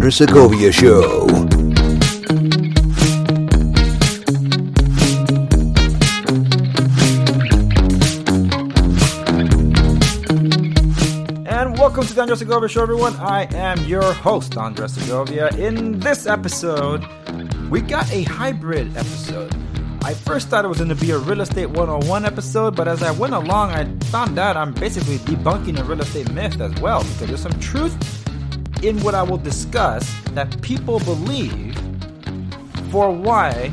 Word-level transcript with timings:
Andres 0.00 0.16
Segovia 0.16 0.72
Show. 0.72 1.26
And 11.44 11.78
welcome 11.78 12.06
to 12.06 12.14
the 12.14 12.20
Andres 12.22 12.38
Segovia 12.38 12.70
Show, 12.70 12.80
everyone. 12.80 13.14
I 13.16 13.46
am 13.54 13.78
your 13.84 14.14
host, 14.14 14.56
Andres 14.56 14.94
Segovia. 14.94 15.48
In 15.58 16.00
this 16.00 16.26
episode, 16.26 17.04
we 17.68 17.82
got 17.82 18.10
a 18.10 18.22
hybrid 18.22 18.96
episode. 18.96 19.54
I 20.02 20.14
first 20.14 20.48
thought 20.48 20.64
it 20.64 20.68
was 20.68 20.78
going 20.78 20.88
to 20.88 20.94
be 20.94 21.10
a 21.10 21.18
Real 21.18 21.42
Estate 21.42 21.66
101 21.66 22.24
episode, 22.24 22.74
but 22.74 22.88
as 22.88 23.02
I 23.02 23.10
went 23.10 23.34
along, 23.34 23.72
I 23.72 23.84
found 24.06 24.38
out 24.38 24.56
I'm 24.56 24.72
basically 24.72 25.18
debunking 25.18 25.78
a 25.78 25.84
real 25.84 26.00
estate 26.00 26.32
myth 26.32 26.58
as 26.58 26.72
well, 26.80 27.02
because 27.02 27.26
there's 27.28 27.42
some 27.42 27.60
truth 27.60 28.19
in 28.82 29.00
what 29.00 29.14
I 29.14 29.22
will 29.22 29.38
discuss 29.38 30.12
that 30.30 30.60
people 30.62 31.00
believe 31.00 31.76
for 32.90 33.10
why 33.10 33.72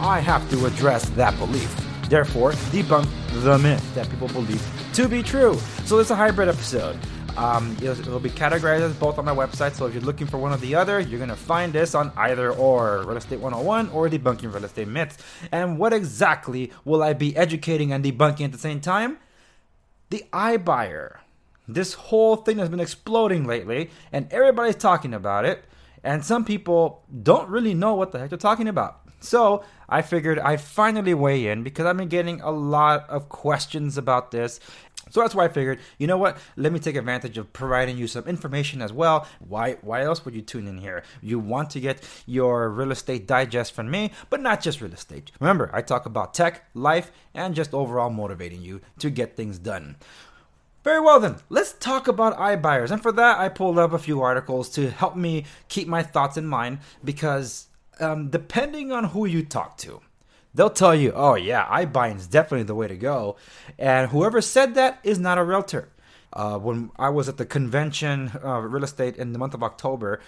I 0.00 0.20
have 0.20 0.48
to 0.50 0.66
address 0.66 1.08
that 1.10 1.38
belief. 1.38 1.74
Therefore, 2.08 2.52
debunk 2.72 3.08
the 3.42 3.58
myth 3.58 3.94
that 3.94 4.08
people 4.10 4.28
believe 4.28 4.62
to 4.94 5.08
be 5.08 5.22
true. 5.22 5.56
So 5.84 5.98
it's 5.98 6.10
a 6.10 6.16
hybrid 6.16 6.48
episode. 6.48 6.98
Um, 7.36 7.74
it'll, 7.80 7.98
it'll 7.98 8.20
be 8.20 8.30
categorized 8.30 8.82
as 8.82 8.94
both 8.94 9.18
on 9.18 9.24
my 9.24 9.34
website. 9.34 9.72
So 9.72 9.86
if 9.86 9.94
you're 9.94 10.02
looking 10.02 10.26
for 10.26 10.36
one 10.36 10.52
or 10.52 10.58
the 10.58 10.74
other, 10.74 11.00
you're 11.00 11.20
gonna 11.20 11.36
find 11.36 11.72
this 11.72 11.94
on 11.94 12.12
either 12.16 12.52
or 12.52 13.04
Real 13.06 13.16
Estate 13.16 13.40
101 13.40 13.88
or 13.90 14.08
Debunking 14.08 14.52
Real 14.52 14.64
Estate 14.64 14.88
Myths. 14.88 15.16
And 15.50 15.78
what 15.78 15.92
exactly 15.92 16.72
will 16.84 17.02
I 17.02 17.14
be 17.14 17.34
educating 17.36 17.92
and 17.92 18.04
debunking 18.04 18.44
at 18.44 18.52
the 18.52 18.58
same 18.58 18.80
time? 18.80 19.18
The 20.10 20.24
iBuyer. 20.32 21.21
This 21.72 21.94
whole 21.94 22.36
thing 22.36 22.58
has 22.58 22.68
been 22.68 22.80
exploding 22.80 23.46
lately, 23.46 23.90
and 24.12 24.32
everybody's 24.32 24.76
talking 24.76 25.14
about 25.14 25.44
it. 25.44 25.64
And 26.04 26.24
some 26.24 26.44
people 26.44 27.04
don't 27.22 27.48
really 27.48 27.74
know 27.74 27.94
what 27.94 28.10
the 28.10 28.18
heck 28.18 28.30
they're 28.30 28.38
talking 28.38 28.68
about. 28.68 29.00
So 29.20 29.62
I 29.88 30.02
figured 30.02 30.38
I'd 30.40 30.60
finally 30.60 31.14
weigh 31.14 31.46
in 31.46 31.62
because 31.62 31.86
I've 31.86 31.96
been 31.96 32.08
getting 32.08 32.40
a 32.40 32.50
lot 32.50 33.08
of 33.08 33.28
questions 33.28 33.96
about 33.96 34.32
this. 34.32 34.58
So 35.10 35.20
that's 35.20 35.34
why 35.34 35.44
I 35.44 35.48
figured, 35.48 35.78
you 35.98 36.06
know 36.06 36.16
what? 36.16 36.38
Let 36.56 36.72
me 36.72 36.78
take 36.78 36.96
advantage 36.96 37.36
of 37.36 37.52
providing 37.52 37.98
you 37.98 38.06
some 38.06 38.24
information 38.24 38.80
as 38.80 38.92
well. 38.92 39.28
Why 39.40 39.74
why 39.82 40.02
else 40.02 40.24
would 40.24 40.34
you 40.34 40.40
tune 40.40 40.66
in 40.66 40.78
here? 40.78 41.02
You 41.20 41.38
want 41.38 41.70
to 41.70 41.80
get 41.80 42.02
your 42.24 42.70
real 42.70 42.92
estate 42.92 43.26
digest 43.26 43.74
from 43.74 43.90
me, 43.90 44.12
but 44.30 44.40
not 44.40 44.62
just 44.62 44.80
real 44.80 44.92
estate. 44.92 45.30
Remember, 45.38 45.70
I 45.72 45.82
talk 45.82 46.06
about 46.06 46.34
tech, 46.34 46.64
life, 46.74 47.12
and 47.34 47.54
just 47.54 47.74
overall 47.74 48.10
motivating 48.10 48.62
you 48.62 48.80
to 49.00 49.10
get 49.10 49.36
things 49.36 49.58
done. 49.58 49.96
Very 50.84 51.00
well 51.00 51.20
then, 51.20 51.36
let's 51.48 51.72
talk 51.74 52.08
about 52.08 52.36
iBuyers. 52.38 52.90
And 52.90 53.00
for 53.00 53.12
that, 53.12 53.38
I 53.38 53.48
pulled 53.48 53.78
up 53.78 53.92
a 53.92 53.98
few 53.98 54.20
articles 54.20 54.68
to 54.70 54.90
help 54.90 55.14
me 55.14 55.44
keep 55.68 55.86
my 55.86 56.02
thoughts 56.02 56.36
in 56.36 56.46
mind 56.46 56.78
because 57.04 57.68
um, 58.00 58.30
depending 58.30 58.90
on 58.90 59.04
who 59.04 59.24
you 59.24 59.44
talk 59.44 59.76
to, 59.78 60.00
they'll 60.54 60.70
tell 60.70 60.94
you, 60.94 61.12
oh 61.14 61.34
yeah, 61.34 61.66
iBuying 61.66 62.16
is 62.16 62.26
definitely 62.26 62.64
the 62.64 62.74
way 62.74 62.88
to 62.88 62.96
go. 62.96 63.36
And 63.78 64.10
whoever 64.10 64.40
said 64.40 64.74
that 64.74 64.98
is 65.04 65.20
not 65.20 65.38
a 65.38 65.44
realtor. 65.44 65.88
Uh, 66.32 66.58
when 66.58 66.90
I 66.98 67.10
was 67.10 67.28
at 67.28 67.36
the 67.36 67.46
convention, 67.46 68.32
uh, 68.42 68.58
real 68.58 68.84
estate 68.84 69.16
in 69.16 69.32
the 69.32 69.38
month 69.38 69.54
of 69.54 69.62
October, 69.62 70.20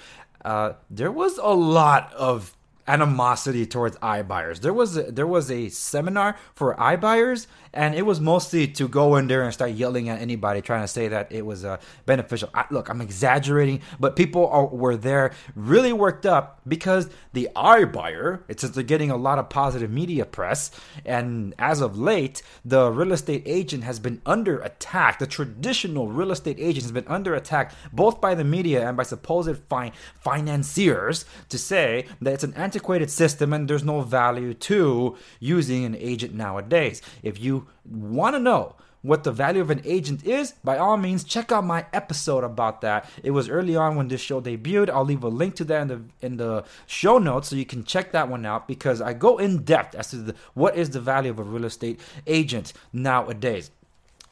uh, 0.45 0.75
there 0.89 1.11
was 1.11 1.39
a 1.39 1.55
lot 1.55 2.13
of 2.13 2.55
animosity 2.87 3.67
towards 3.67 3.97
iBuyers. 3.99 4.61
There 4.61 4.73
was 4.73 4.97
a, 4.97 5.03
there 5.05 5.27
was 5.27 5.51
a 5.51 5.69
seminar 5.69 6.37
for 6.55 6.75
iBuyers, 6.75 7.47
and 7.73 7.95
it 7.95 8.03
was 8.03 8.21
mostly 8.21 8.67
to 8.69 8.89
go 8.89 9.17
in 9.17 9.27
there 9.27 9.43
and 9.43 9.53
start 9.53 9.73
yelling 9.73 10.09
at 10.09 10.21
anybody 10.21 10.61
trying 10.61 10.83
to 10.83 10.89
say 10.89 11.09
that 11.09 11.33
it 11.33 11.45
was 11.45 11.65
uh, 11.65 11.79
beneficial. 12.07 12.51
I, 12.55 12.65
look, 12.71 12.89
I'm 12.89 13.01
exaggerating, 13.01 13.81
but 13.99 14.17
people 14.17 14.47
are, 14.49 14.67
were 14.67 14.97
there 14.97 15.33
really 15.55 15.93
worked 15.93 16.27
up 16.27 16.61
because 16.67 17.09
the 17.33 17.49
iBuyer, 17.57 18.43
it's 18.49 18.63
they're 18.63 18.83
getting 18.83 19.11
a 19.11 19.17
lot 19.17 19.39
of 19.39 19.49
positive 19.49 19.91
media 19.91 20.25
press, 20.25 20.71
and 21.05 21.55
as 21.59 21.81
of 21.81 21.99
late, 21.99 22.43
the 22.65 22.91
real 22.91 23.13
estate 23.13 23.43
agent 23.47 23.85
has 23.85 23.99
been 23.99 24.21
under 24.27 24.61
attack. 24.61 25.19
The 25.19 25.27
traditional 25.27 26.09
real 26.09 26.33
estate 26.33 26.57
agent 26.59 26.85
has 26.85 26.93
been 26.93 27.09
under 27.09 27.35
attack 27.35 27.73
both 27.93 28.21
by 28.21 28.35
the 28.35 28.45
media 28.45 28.87
and 28.87 28.97
by 28.97 29.03
supposed 29.03 29.57
fi- 29.69 29.93
financiers 30.21 31.25
to 31.49 31.59
say 31.59 32.07
that 32.21 32.35
it's 32.35 32.45
an 32.45 32.55
antiquated 32.75 33.09
system 33.09 33.53
and 33.53 33.71
there's 33.71 33.85
no 33.85 34.01
value 34.01 34.53
to 34.53 35.17
using 35.39 35.85
an 35.85 35.95
agent 35.95 36.35
nowadays. 36.35 37.01
If 37.23 37.41
you 37.41 37.69
want 37.89 38.35
to 38.35 38.41
know 38.41 38.75
what 39.03 39.23
the 39.23 39.31
value 39.31 39.61
of 39.61 39.71
an 39.71 39.83
agent 39.85 40.25
is, 40.27 40.55
by 40.65 40.79
all 40.79 40.97
means, 40.97 41.23
check 41.23 41.53
out 41.53 41.65
my 41.65 41.87
episode 41.93 42.43
about 42.43 42.81
that. 42.81 43.09
It 43.23 43.31
was 43.31 43.49
early 43.49 43.77
on 43.77 43.95
when 43.95 44.09
this 44.09 44.21
show 44.21 44.41
debuted. 44.41 44.91
I'll 44.91 45.05
leave 45.05 45.23
a 45.23 45.29
link 45.29 45.55
to 45.57 45.65
that 45.65 45.83
in 45.83 45.89
the 45.89 46.01
in 46.21 46.37
the 46.39 46.65
show 46.87 47.19
notes 47.19 47.49
so 47.49 47.57
you 47.57 47.67
can 47.67 47.85
check 47.85 48.11
that 48.13 48.29
one 48.29 48.45
out 48.45 48.67
because 48.67 49.01
I 49.01 49.13
go 49.13 49.39
in 49.39 49.63
depth 49.63 49.95
as 49.95 50.11
to 50.11 50.17
the, 50.17 50.35
what 50.55 50.77
is 50.77 50.91
the 50.91 51.01
value 51.01 51.31
of 51.31 51.39
a 51.39 51.45
real 51.45 51.65
estate 51.65 52.01
agent 52.27 52.73
nowadays 52.93 53.71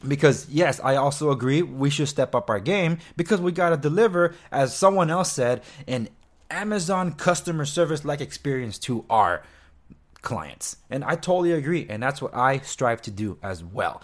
because 0.08 0.48
yes 0.48 0.80
i 0.82 0.96
also 0.96 1.30
agree 1.30 1.62
we 1.62 1.88
should 1.88 2.08
step 2.08 2.34
up 2.34 2.50
our 2.50 2.58
game 2.58 2.98
because 3.16 3.40
we 3.40 3.52
got 3.52 3.70
to 3.70 3.76
deliver 3.76 4.34
as 4.50 4.76
someone 4.76 5.10
else 5.10 5.30
said 5.30 5.62
an 5.86 6.08
amazon 6.52 7.12
customer 7.12 7.64
service 7.64 8.04
like 8.04 8.20
experience 8.20 8.78
to 8.78 9.04
our 9.10 9.42
clients 10.20 10.76
and 10.90 11.02
i 11.04 11.14
totally 11.14 11.52
agree 11.52 11.86
and 11.88 12.02
that's 12.02 12.22
what 12.22 12.34
i 12.34 12.58
strive 12.58 13.02
to 13.02 13.10
do 13.10 13.38
as 13.42 13.64
well 13.64 14.02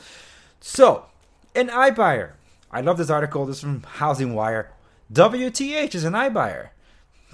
so 0.60 1.06
an 1.54 1.68
ibuyer 1.68 2.32
i 2.72 2.80
love 2.80 2.98
this 2.98 3.10
article 3.10 3.46
this 3.46 3.56
is 3.56 3.62
from 3.62 3.80
HousingWire 3.82 4.68
wth 5.12 5.94
is 5.94 6.04
an 6.04 6.14
ibuyer 6.14 6.70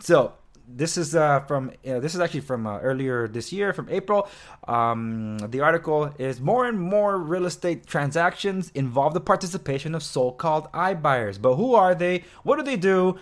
so 0.01 0.35
this 0.67 0.97
is 0.97 1.15
uh, 1.15 1.41
from 1.41 1.71
uh, 1.87 2.01
this 2.01 2.15
is 2.15 2.21
actually 2.21 2.41
from 2.41 2.67
uh, 2.67 2.79
earlier 2.79 3.29
this 3.29 3.53
year 3.53 3.73
from 3.73 3.89
April. 3.91 4.29
Um, 4.67 5.39
the 5.39 5.61
article 5.61 6.13
is 6.19 6.41
more 6.41 6.67
and 6.67 6.81
more 6.81 7.19
real 7.19 7.47
estate 7.47 7.87
transactions 7.87 8.71
involve 8.75 9.15
the 9.15 9.21
participation 9.21 9.95
of 9.95 10.03
so-called 10.03 10.71
iBuyers. 10.73 11.41
But 11.41 11.57
who 11.57 11.75
are 11.75 11.95
they? 11.95 12.25
What 12.43 12.57
do 12.57 12.63
they 12.63 12.77
do? 12.77 13.19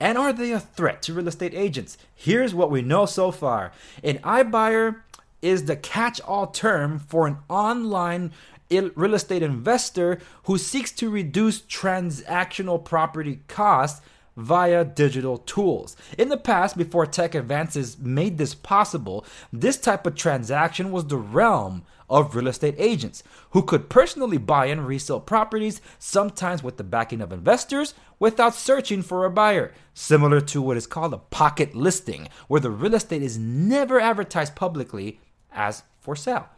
And 0.00 0.16
are 0.16 0.32
they 0.32 0.52
a 0.52 0.60
threat 0.60 1.02
to 1.02 1.14
real 1.14 1.28
estate 1.28 1.54
agents? 1.54 1.98
Here's 2.14 2.54
what 2.54 2.70
we 2.70 2.82
know 2.82 3.06
so 3.06 3.30
far: 3.30 3.72
an 4.02 4.18
iBuyer 4.18 5.00
is 5.40 5.64
the 5.64 5.76
catch-all 5.76 6.48
term 6.48 6.98
for 6.98 7.26
an 7.26 7.38
online 7.48 8.32
real 8.70 9.14
estate 9.14 9.42
investor 9.42 10.18
who 10.44 10.58
seeks 10.58 10.92
to 10.92 11.08
reduce 11.08 11.60
transactional 11.62 12.84
property 12.84 13.40
costs 13.48 14.00
via 14.36 14.84
digital 14.84 15.38
tools. 15.38 15.96
In 16.16 16.28
the 16.28 16.36
past, 16.36 16.76
before 16.76 17.06
tech 17.06 17.34
advances 17.34 17.98
made 17.98 18.38
this 18.38 18.54
possible, 18.54 19.24
this 19.52 19.76
type 19.78 20.06
of 20.06 20.14
transaction 20.14 20.92
was 20.92 21.06
the 21.06 21.16
realm 21.16 21.84
of 22.08 22.34
real 22.34 22.48
estate 22.48 22.74
agents 22.78 23.22
who 23.50 23.62
could 23.62 23.88
personally 23.88 24.38
buy 24.38 24.66
and 24.66 24.86
resell 24.86 25.20
properties, 25.20 25.80
sometimes 25.98 26.62
with 26.62 26.76
the 26.76 26.84
backing 26.84 27.20
of 27.20 27.32
investors, 27.32 27.94
without 28.18 28.54
searching 28.54 29.02
for 29.02 29.24
a 29.24 29.30
buyer, 29.30 29.72
similar 29.94 30.40
to 30.40 30.62
what 30.62 30.76
is 30.76 30.86
called 30.86 31.14
a 31.14 31.18
pocket 31.18 31.74
listing, 31.74 32.28
where 32.48 32.60
the 32.60 32.70
real 32.70 32.94
estate 32.94 33.22
is 33.22 33.38
never 33.38 34.00
advertised 34.00 34.56
publicly 34.56 35.20
as 35.52 35.82
for 36.00 36.16
sale. 36.16 36.48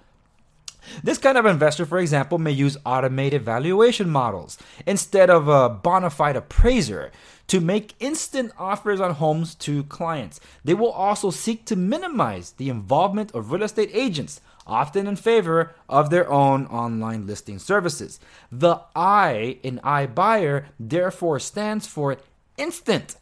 This 1.03 1.19
kind 1.19 1.37
of 1.37 1.47
investor, 1.47 1.85
for 1.85 1.99
example, 1.99 2.39
may 2.39 2.53
use 2.53 2.77
automated 2.87 3.43
valuation 3.43 4.09
models 4.09 4.59
instead 4.87 5.29
of 5.31 5.47
a 5.49 5.69
bona 5.69 6.11
fide 6.11 6.37
appraiser 6.37 7.11
to 7.49 7.61
make 7.61 7.95
instant 8.01 8.53
offers 8.59 9.01
on 9.01 9.15
homes 9.15 9.55
to 9.57 9.85
clients. 9.85 10.41
They 10.65 10.75
will 10.75 10.91
also 10.91 11.31
seek 11.31 11.67
to 11.67 11.77
minimize 11.77 12.53
the 12.53 12.69
involvement 12.69 13.33
of 13.33 13.53
real 13.53 13.65
estate 13.65 13.91
agents, 13.93 14.41
often 14.71 15.07
in 15.07 15.17
favor 15.17 15.75
of 15.89 16.09
their 16.09 16.31
own 16.31 16.67
online 16.67 17.27
listing 17.27 17.59
services. 17.59 18.21
The 18.53 18.81
I 18.95 19.59
in 19.63 19.81
iBuyer 19.81 20.67
therefore 20.79 21.41
stands 21.41 21.87
for 21.87 22.17
instant, 22.57 23.17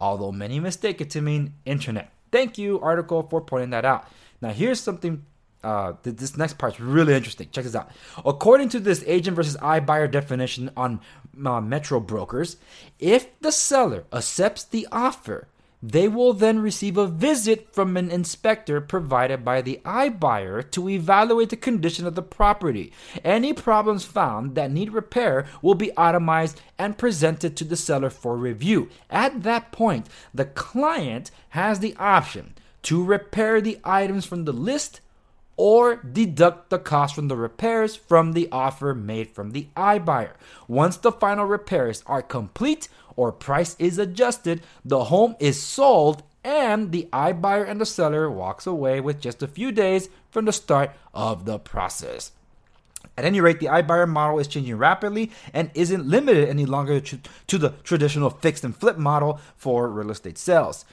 although 0.00 0.32
many 0.32 0.60
mistake 0.60 1.00
it 1.00 1.10
to 1.10 1.20
mean 1.20 1.54
internet. 1.66 2.12
Thank 2.30 2.56
you, 2.56 2.80
article, 2.80 3.22
for 3.24 3.40
pointing 3.40 3.70
that 3.70 3.84
out. 3.84 4.06
Now, 4.40 4.50
here's 4.50 4.80
something 4.80 5.26
uh, 5.64 5.92
this 6.02 6.36
next 6.36 6.58
part's 6.58 6.80
really 6.80 7.14
interesting. 7.14 7.48
Check 7.52 7.64
this 7.64 7.74
out. 7.74 7.90
According 8.24 8.68
to 8.70 8.80
this 8.80 9.04
agent 9.06 9.36
versus 9.36 9.56
iBuyer 9.58 10.10
definition 10.10 10.70
on 10.76 11.00
uh, 11.44 11.60
Metro 11.60 12.00
Brokers, 12.00 12.56
if 12.98 13.28
the 13.40 13.52
seller 13.52 14.04
accepts 14.12 14.64
the 14.64 14.88
offer, 14.90 15.46
they 15.82 16.06
will 16.06 16.32
then 16.32 16.60
receive 16.60 16.96
a 16.96 17.08
visit 17.08 17.74
from 17.74 17.96
an 17.96 18.10
inspector 18.10 18.80
provided 18.80 19.44
by 19.44 19.60
the 19.60 19.80
iBuyer 19.84 20.70
to 20.70 20.88
evaluate 20.88 21.50
the 21.50 21.56
condition 21.56 22.06
of 22.06 22.14
the 22.14 22.22
property. 22.22 22.92
Any 23.24 23.52
problems 23.52 24.04
found 24.04 24.54
that 24.54 24.70
need 24.70 24.92
repair 24.92 25.46
will 25.60 25.74
be 25.74 25.90
itemized 25.96 26.60
and 26.78 26.96
presented 26.96 27.56
to 27.56 27.64
the 27.64 27.76
seller 27.76 28.10
for 28.10 28.36
review. 28.36 28.88
At 29.10 29.42
that 29.42 29.72
point, 29.72 30.06
the 30.32 30.44
client 30.44 31.32
has 31.50 31.80
the 31.80 31.96
option 31.98 32.54
to 32.82 33.02
repair 33.02 33.60
the 33.60 33.78
items 33.84 34.24
from 34.24 34.44
the 34.44 34.52
list 34.52 35.00
or 35.56 35.96
deduct 35.96 36.70
the 36.70 36.78
cost 36.78 37.14
from 37.14 37.28
the 37.28 37.36
repairs 37.36 37.94
from 37.94 38.32
the 38.32 38.48
offer 38.50 38.94
made 38.94 39.30
from 39.30 39.50
the 39.50 39.68
iBuyer. 39.76 40.32
Once 40.66 40.96
the 40.96 41.12
final 41.12 41.44
repairs 41.44 42.02
are 42.06 42.22
complete 42.22 42.88
or 43.16 43.32
price 43.32 43.76
is 43.78 43.98
adjusted, 43.98 44.62
the 44.84 45.04
home 45.04 45.36
is 45.38 45.62
sold 45.62 46.22
and 46.44 46.92
the 46.92 47.08
iBuyer 47.12 47.68
and 47.68 47.80
the 47.80 47.86
seller 47.86 48.30
walks 48.30 48.66
away 48.66 49.00
with 49.00 49.20
just 49.20 49.42
a 49.42 49.48
few 49.48 49.70
days 49.72 50.08
from 50.30 50.44
the 50.44 50.52
start 50.52 50.90
of 51.14 51.44
the 51.44 51.58
process. 51.58 52.32
At 53.16 53.24
any 53.24 53.40
rate, 53.40 53.60
the 53.60 53.66
iBuyer 53.66 54.08
model 54.08 54.38
is 54.38 54.48
changing 54.48 54.76
rapidly 54.76 55.30
and 55.52 55.70
isn't 55.74 56.06
limited 56.06 56.48
any 56.48 56.64
longer 56.64 57.00
to 57.00 57.58
the 57.58 57.70
traditional 57.84 58.30
fixed 58.30 58.64
and 58.64 58.74
flip 58.74 58.96
model 58.96 59.40
for 59.56 59.88
real 59.88 60.10
estate 60.10 60.38
sales. 60.38 60.84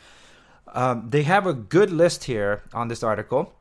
Um, 0.68 1.10
they 1.10 1.24
have 1.24 1.48
a 1.48 1.54
good 1.54 1.92
list 1.92 2.26
here 2.26 2.64
on 2.74 2.90
this 2.90 3.04
article 3.04 3.54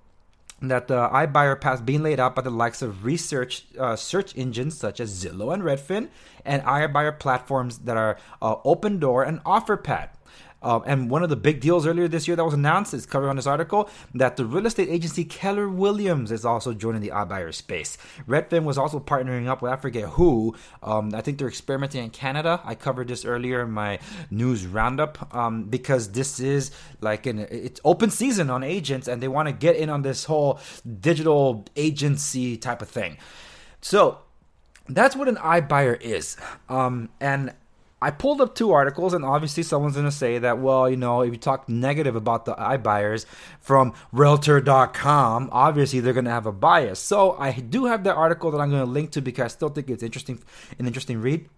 that 0.61 0.89
the 0.89 1.09
iBuyer 1.09 1.61
path 1.61 1.85
being 1.85 2.03
laid 2.03 2.19
out 2.19 2.35
by 2.35 2.43
the 2.43 2.51
likes 2.51 2.83
of 2.83 3.05
research 3.05 3.65
uh, 3.79 3.95
search 3.97 4.37
engines 4.37 4.77
such 4.77 5.01
as 5.01 5.25
Zillow 5.25 5.53
and 5.55 5.63
Redfin, 5.63 6.09
and 6.45 6.63
iBuyer 6.63 7.19
platforms 7.19 7.79
that 7.79 7.97
are 7.97 8.19
uh, 8.43 8.57
Opendoor 8.57 9.27
and 9.27 9.43
OfferPad. 9.45 10.11
Uh, 10.63 10.81
and 10.87 11.11
one 11.11 11.23
of 11.23 11.29
the 11.29 11.37
big 11.37 11.61
deals 11.61 11.87
earlier 11.87 12.09
this 12.09 12.27
year 12.27 12.37
that 12.37 12.45
was 12.45 12.55
announced 12.55 12.93
is 12.93 13.07
covered 13.07 13.29
on 13.29 13.37
this 13.37 13.47
article 13.47 13.89
that 14.15 14.37
the 14.37 14.45
real 14.45 14.67
estate 14.67 14.89
agency 14.89 15.25
Keller 15.25 15.69
Williams 15.69 16.33
is 16.33 16.45
also 16.45 16.75
joining 16.75 17.01
the 17.01 17.11
iBuyer 17.11 17.55
space. 17.55 17.97
Redfin 18.29 18.65
was 18.65 18.77
also 18.79 18.99
partnering 18.99 19.47
up 19.47 19.63
with 19.63 19.73
I 19.73 19.77
forget 19.77 20.11
who. 20.11 20.55
Um, 20.83 21.15
I 21.15 21.21
think 21.21 21.39
they're 21.39 21.49
experimenting 21.49 22.05
in 22.05 22.11
Canada. 22.11 22.61
I 22.65 22.75
covered 22.75 23.09
this 23.09 23.25
earlier 23.25 23.63
in 23.63 23.71
my 23.71 23.99
news 24.31 24.67
roundup 24.67 25.35
um, 25.35 25.65
because 25.65 26.13
this 26.13 26.41
is 26.41 26.71
like 27.01 27.27
an 27.27 27.39
it's 27.39 27.81
open 27.85 28.11
season 28.11 28.51
on 28.51 28.63
agents 28.63 29.09
and 29.09 29.23
they 29.23 29.29
want 29.29 29.49
to 29.49 29.53
get 29.53 29.77
in 29.77 29.91
on 29.91 30.03
this 30.03 30.25
whole 30.25 30.59
digital 31.01 31.65
agency 31.77 32.57
type 32.57 32.83
of 32.83 32.89
thing. 32.89 33.17
So 33.81 34.19
that's 34.89 35.15
what 35.15 35.29
an 35.29 35.37
iBuyer 35.37 36.01
is. 36.01 36.37
Um, 36.69 37.11
and 37.21 37.53
I 38.01 38.13
pulled 38.13 38.41
up 38.41 38.55
two 38.55 38.71
articles, 38.73 39.13
and 39.13 39.25
obviously 39.25 39.65
someone's 39.65 39.95
going 39.95 40.07
to 40.07 40.13
say 40.13 40.39
that, 40.39 40.59
well, 40.59 40.89
you 40.89 40.97
know, 40.97 41.23
if 41.23 41.33
you 41.33 41.39
talk 41.39 41.69
negative 41.69 42.15
about 42.15 42.45
the 42.45 42.55
iBuyers 42.55 43.27
from 43.61 43.93
Realtor.com, 44.13 45.49
obviously 45.51 45.99
they're 46.01 46.13
going 46.13 46.25
to 46.25 46.31
have 46.31 46.47
a 46.47 46.53
bias. 46.53 47.01
So 47.01 47.33
I 47.39 47.53
do 47.53 47.87
have 47.87 48.05
that 48.05 48.15
article 48.15 48.53
that 48.53 48.61
I'm 48.61 48.71
going 48.71 48.85
to 48.85 48.91
link 48.91 49.11
to 49.13 49.21
because 49.21 49.45
I 49.45 49.49
still 49.49 49.69
think 49.69 49.91
it's 49.91 50.03
interesting, 50.03 50.41
an 50.79 50.87
interesting 50.87 51.21
read. 51.21 51.49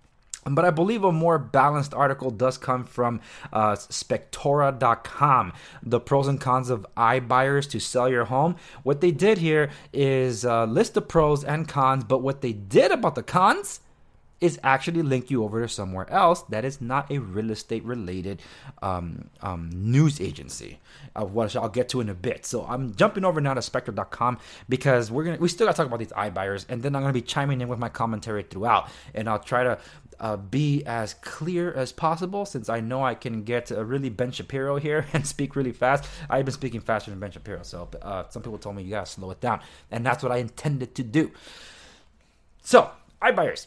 But 0.46 0.64
I 0.64 0.70
believe 0.70 1.04
a 1.04 1.12
more 1.12 1.38
balanced 1.38 1.92
article 1.92 2.30
does 2.30 2.56
come 2.56 2.84
from 2.84 3.20
uh, 3.52 3.72
Spectora.com, 3.72 5.52
the 5.82 6.00
pros 6.00 6.28
and 6.28 6.40
cons 6.40 6.70
of 6.70 6.86
iBuyers 6.96 7.68
to 7.70 7.78
sell 7.78 8.08
your 8.08 8.24
home. 8.24 8.56
What 8.82 9.02
they 9.02 9.10
did 9.10 9.36
here 9.36 9.70
is 9.92 10.46
uh, 10.46 10.64
list 10.64 10.94
the 10.94 11.02
pros 11.02 11.44
and 11.44 11.68
cons, 11.68 12.04
but 12.04 12.22
what 12.22 12.40
they 12.40 12.54
did 12.54 12.90
about 12.90 13.16
the 13.16 13.22
cons 13.22 13.80
is 14.40 14.58
actually 14.62 15.02
link 15.02 15.30
you 15.30 15.44
over 15.44 15.60
to 15.62 15.68
somewhere 15.68 16.10
else 16.10 16.42
that 16.44 16.64
is 16.64 16.80
not 16.80 17.10
a 17.10 17.18
real 17.18 17.50
estate 17.50 17.84
related 17.84 18.40
um, 18.80 19.28
um, 19.42 19.70
news 19.72 20.20
agency. 20.20 20.78
Uh, 21.14 21.24
what 21.24 21.54
I'll 21.54 21.68
get 21.68 21.88
to 21.90 22.00
in 22.00 22.08
a 22.08 22.14
bit. 22.14 22.46
So 22.46 22.64
I'm 22.64 22.94
jumping 22.94 23.24
over 23.24 23.40
now 23.40 23.54
to 23.54 23.60
Spectora.com 23.60 24.38
because 24.68 25.10
we're 25.10 25.24
gonna 25.24 25.38
we 25.38 25.48
still 25.48 25.66
got 25.66 25.72
to 25.72 25.76
talk 25.76 25.86
about 25.86 25.98
these 25.98 26.08
iBuyers, 26.12 26.64
and 26.68 26.82
then 26.82 26.96
I'm 26.96 27.02
gonna 27.02 27.12
be 27.12 27.22
chiming 27.22 27.60
in 27.60 27.68
with 27.68 27.78
my 27.78 27.88
commentary 27.88 28.42
throughout, 28.42 28.88
and 29.14 29.28
I'll 29.28 29.38
try 29.38 29.64
to. 29.64 29.78
Uh, 30.18 30.36
be 30.36 30.84
as 30.84 31.14
clear 31.14 31.72
as 31.72 31.92
possible 31.92 32.44
since 32.44 32.68
I 32.68 32.80
know 32.80 33.02
I 33.02 33.14
can 33.14 33.42
get 33.42 33.70
a 33.70 33.82
really 33.82 34.10
Ben 34.10 34.32
Shapiro 34.32 34.76
here 34.76 35.06
and 35.14 35.26
speak 35.26 35.56
really 35.56 35.72
fast. 35.72 36.04
I've 36.28 36.44
been 36.44 36.52
speaking 36.52 36.82
faster 36.82 37.10
than 37.10 37.20
Ben 37.20 37.30
Shapiro, 37.30 37.62
so 37.62 37.88
uh, 38.02 38.24
some 38.28 38.42
people 38.42 38.58
told 38.58 38.76
me 38.76 38.82
you 38.82 38.90
gotta 38.90 39.06
slow 39.06 39.30
it 39.30 39.40
down, 39.40 39.60
and 39.90 40.04
that's 40.04 40.22
what 40.22 40.30
I 40.30 40.36
intended 40.36 40.94
to 40.96 41.02
do. 41.02 41.30
So, 42.62 42.90
iBuyers 43.22 43.66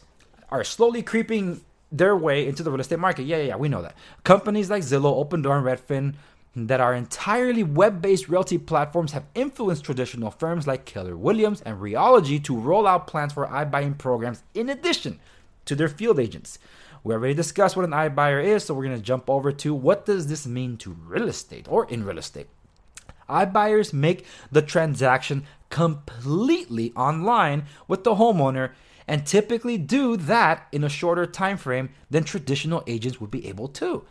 are 0.50 0.64
slowly 0.64 1.02
creeping 1.02 1.62
their 1.90 2.16
way 2.16 2.46
into 2.46 2.62
the 2.62 2.70
real 2.70 2.80
estate 2.80 2.98
market. 2.98 3.24
Yeah, 3.24 3.38
yeah, 3.38 3.44
yeah, 3.44 3.56
we 3.56 3.68
know 3.68 3.82
that. 3.82 3.96
Companies 4.24 4.70
like 4.70 4.82
Zillow, 4.82 5.24
Opendoor, 5.24 5.58
and 5.58 5.66
Redfin 5.66 6.14
that 6.56 6.80
are 6.80 6.94
entirely 6.94 7.62
web-based 7.62 8.28
realty 8.28 8.58
platforms 8.58 9.12
have 9.12 9.24
influenced 9.34 9.84
traditional 9.84 10.30
firms 10.30 10.66
like 10.66 10.84
Keller 10.84 11.16
Williams 11.16 11.60
and 11.62 11.80
Realogy 11.80 12.42
to 12.44 12.56
roll 12.56 12.86
out 12.86 13.06
plans 13.06 13.32
for 13.32 13.46
iBuying 13.46 13.98
programs 13.98 14.42
in 14.54 14.68
addition 14.68 15.18
to 15.64 15.74
their 15.74 15.88
field 15.88 16.20
agents. 16.20 16.58
We 17.02 17.12
already 17.12 17.34
discussed 17.34 17.76
what 17.76 17.84
an 17.84 17.90
iBuyer 17.90 18.42
is, 18.42 18.64
so 18.64 18.74
we're 18.74 18.84
going 18.84 18.96
to 18.96 19.02
jump 19.02 19.28
over 19.28 19.52
to 19.52 19.74
what 19.74 20.06
does 20.06 20.28
this 20.28 20.46
mean 20.46 20.76
to 20.78 20.96
real 21.06 21.28
estate 21.28 21.66
or 21.68 21.86
in 21.88 22.04
real 22.04 22.18
estate. 22.18 22.46
iBuyers 23.28 23.92
make 23.92 24.24
the 24.50 24.62
transaction 24.62 25.44
completely 25.70 26.92
online 26.92 27.64
with 27.88 28.04
the 28.04 28.14
homeowner 28.14 28.70
and 29.06 29.26
typically 29.26 29.78
do 29.78 30.16
that 30.16 30.66
in 30.72 30.84
a 30.84 30.88
shorter 30.88 31.26
time 31.26 31.56
frame 31.56 31.90
than 32.10 32.24
traditional 32.24 32.82
agents 32.86 33.20
would 33.20 33.30
be 33.30 33.46
able 33.48 33.68
to. 33.68 34.04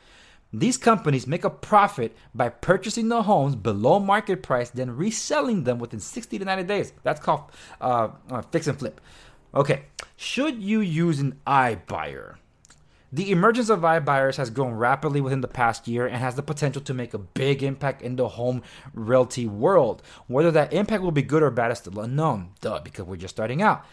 These 0.56 0.78
companies 0.78 1.25
make 1.25 1.44
a 1.44 1.50
profit 1.50 2.16
by 2.36 2.50
purchasing 2.50 3.10
the 3.10 3.24
homes 3.24 3.56
below 3.56 4.00
market 4.00 4.44
price, 4.44 4.69
then 4.69 4.95
reselling 4.95 5.63
them 5.63 5.80
within 5.80 6.00
60 6.00 6.38
to 6.38 6.45
90 6.45 6.63
days. 6.63 6.94
That's 7.01 7.19
called 7.19 7.51
uh, 7.81 8.10
uh, 8.30 8.44
fix 8.44 8.68
and 8.68 8.78
flip. 8.78 9.01
Okay, 9.56 9.86
should 10.16 10.62
you 10.62 10.81
use 10.81 11.19
an 11.19 11.39
iBuyer? 11.48 12.36
The 13.13 13.30
emergence 13.30 13.69
of 13.69 13.81
iBuyers 13.81 14.38
has 14.38 14.50
grown 14.50 14.74
rapidly 14.74 15.22
within 15.22 15.42
the 15.42 15.48
past 15.48 15.88
year 15.88 16.07
and 16.07 16.18
has 16.18 16.34
the 16.34 16.42
potential 16.42 16.81
to 16.81 16.96
make 16.96 17.13
a 17.13 17.19
big 17.19 17.62
impact 17.62 18.01
in 18.01 18.16
the 18.16 18.28
home 18.28 18.63
realty 18.96 19.46
world. 19.46 20.01
Whether 20.25 20.50
that 20.50 20.74
impact 20.74 21.04
will 21.04 21.12
be 21.12 21.22
good 21.22 21.44
or 21.44 21.51
bad 21.51 21.72
is 21.72 21.78
still 21.78 22.00
unknown, 22.00 22.54
duh, 22.62 22.80
because 22.80 23.06
we're 23.06 23.18
just 23.18 23.36
starting 23.36 23.62
out. 23.62 23.86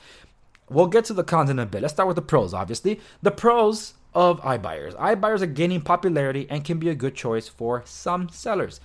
We'll 0.71 0.87
get 0.87 1.05
to 1.07 1.15
the 1.15 1.25
cons 1.25 1.51
in 1.51 1.59
a 1.59 1.67
bit. 1.67 1.83
Let's 1.83 1.95
start 1.95 2.07
with 2.07 2.15
the 2.15 2.23
pros, 2.23 2.55
obviously. 2.55 3.01
The 3.23 3.33
pros 3.33 3.95
of 4.15 4.41
iBuyers. 4.43 4.95
iBuyers 4.95 5.43
are 5.43 5.47
gaining 5.47 5.81
popularity 5.81 6.47
and 6.49 6.65
can 6.65 6.79
be 6.79 6.89
a 6.89 6.95
good 6.95 7.17
choice 7.17 7.49
for 7.49 7.83
some 7.85 8.29
sellers. 8.29 8.81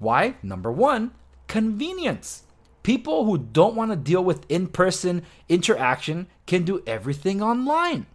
Why? 0.00 0.34
Number 0.42 0.70
one, 0.70 1.12
convenience. 1.46 2.42
People 2.82 3.24
who 3.24 3.38
don't 3.38 3.76
want 3.76 3.92
to 3.92 3.96
deal 3.96 4.24
with 4.24 4.44
in 4.48 4.66
person 4.66 5.22
interaction 5.48 6.26
can 6.46 6.64
do 6.64 6.82
everything 6.88 7.40
online. 7.40 8.06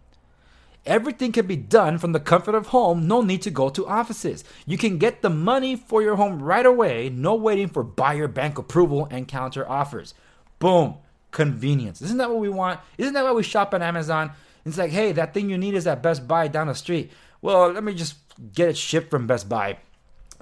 Everything 0.84 1.32
can 1.32 1.46
be 1.46 1.56
done 1.56 1.96
from 1.98 2.12
the 2.12 2.20
comfort 2.20 2.54
of 2.54 2.68
home, 2.68 3.06
no 3.06 3.20
need 3.22 3.42
to 3.42 3.50
go 3.50 3.68
to 3.70 3.86
offices. 3.86 4.44
You 4.66 4.78
can 4.78 4.98
get 4.98 5.22
the 5.22 5.30
money 5.30 5.76
for 5.76 6.02
your 6.02 6.16
home 6.16 6.42
right 6.42 6.64
away, 6.64 7.08
no 7.08 7.34
waiting 7.34 7.68
for 7.68 7.82
buyer 7.82 8.28
bank 8.28 8.58
approval 8.58 9.08
and 9.10 9.28
counter 9.28 9.68
offers. 9.68 10.14
Boom 10.58 10.98
convenience. 11.30 12.02
Isn't 12.02 12.18
that 12.18 12.30
what 12.30 12.40
we 12.40 12.48
want? 12.48 12.80
Isn't 12.96 13.14
that 13.14 13.24
why 13.24 13.32
we 13.32 13.42
shop 13.42 13.74
on 13.74 13.82
Amazon? 13.82 14.32
It's 14.64 14.78
like, 14.78 14.90
hey, 14.90 15.12
that 15.12 15.32
thing 15.34 15.48
you 15.50 15.58
need 15.58 15.74
is 15.74 15.86
at 15.86 16.02
Best 16.02 16.28
Buy 16.28 16.48
down 16.48 16.66
the 16.66 16.74
street. 16.74 17.10
Well, 17.40 17.70
let 17.70 17.84
me 17.84 17.94
just 17.94 18.16
get 18.54 18.68
it 18.68 18.76
shipped 18.76 19.10
from 19.10 19.26
Best 19.26 19.48
Buy. 19.48 19.78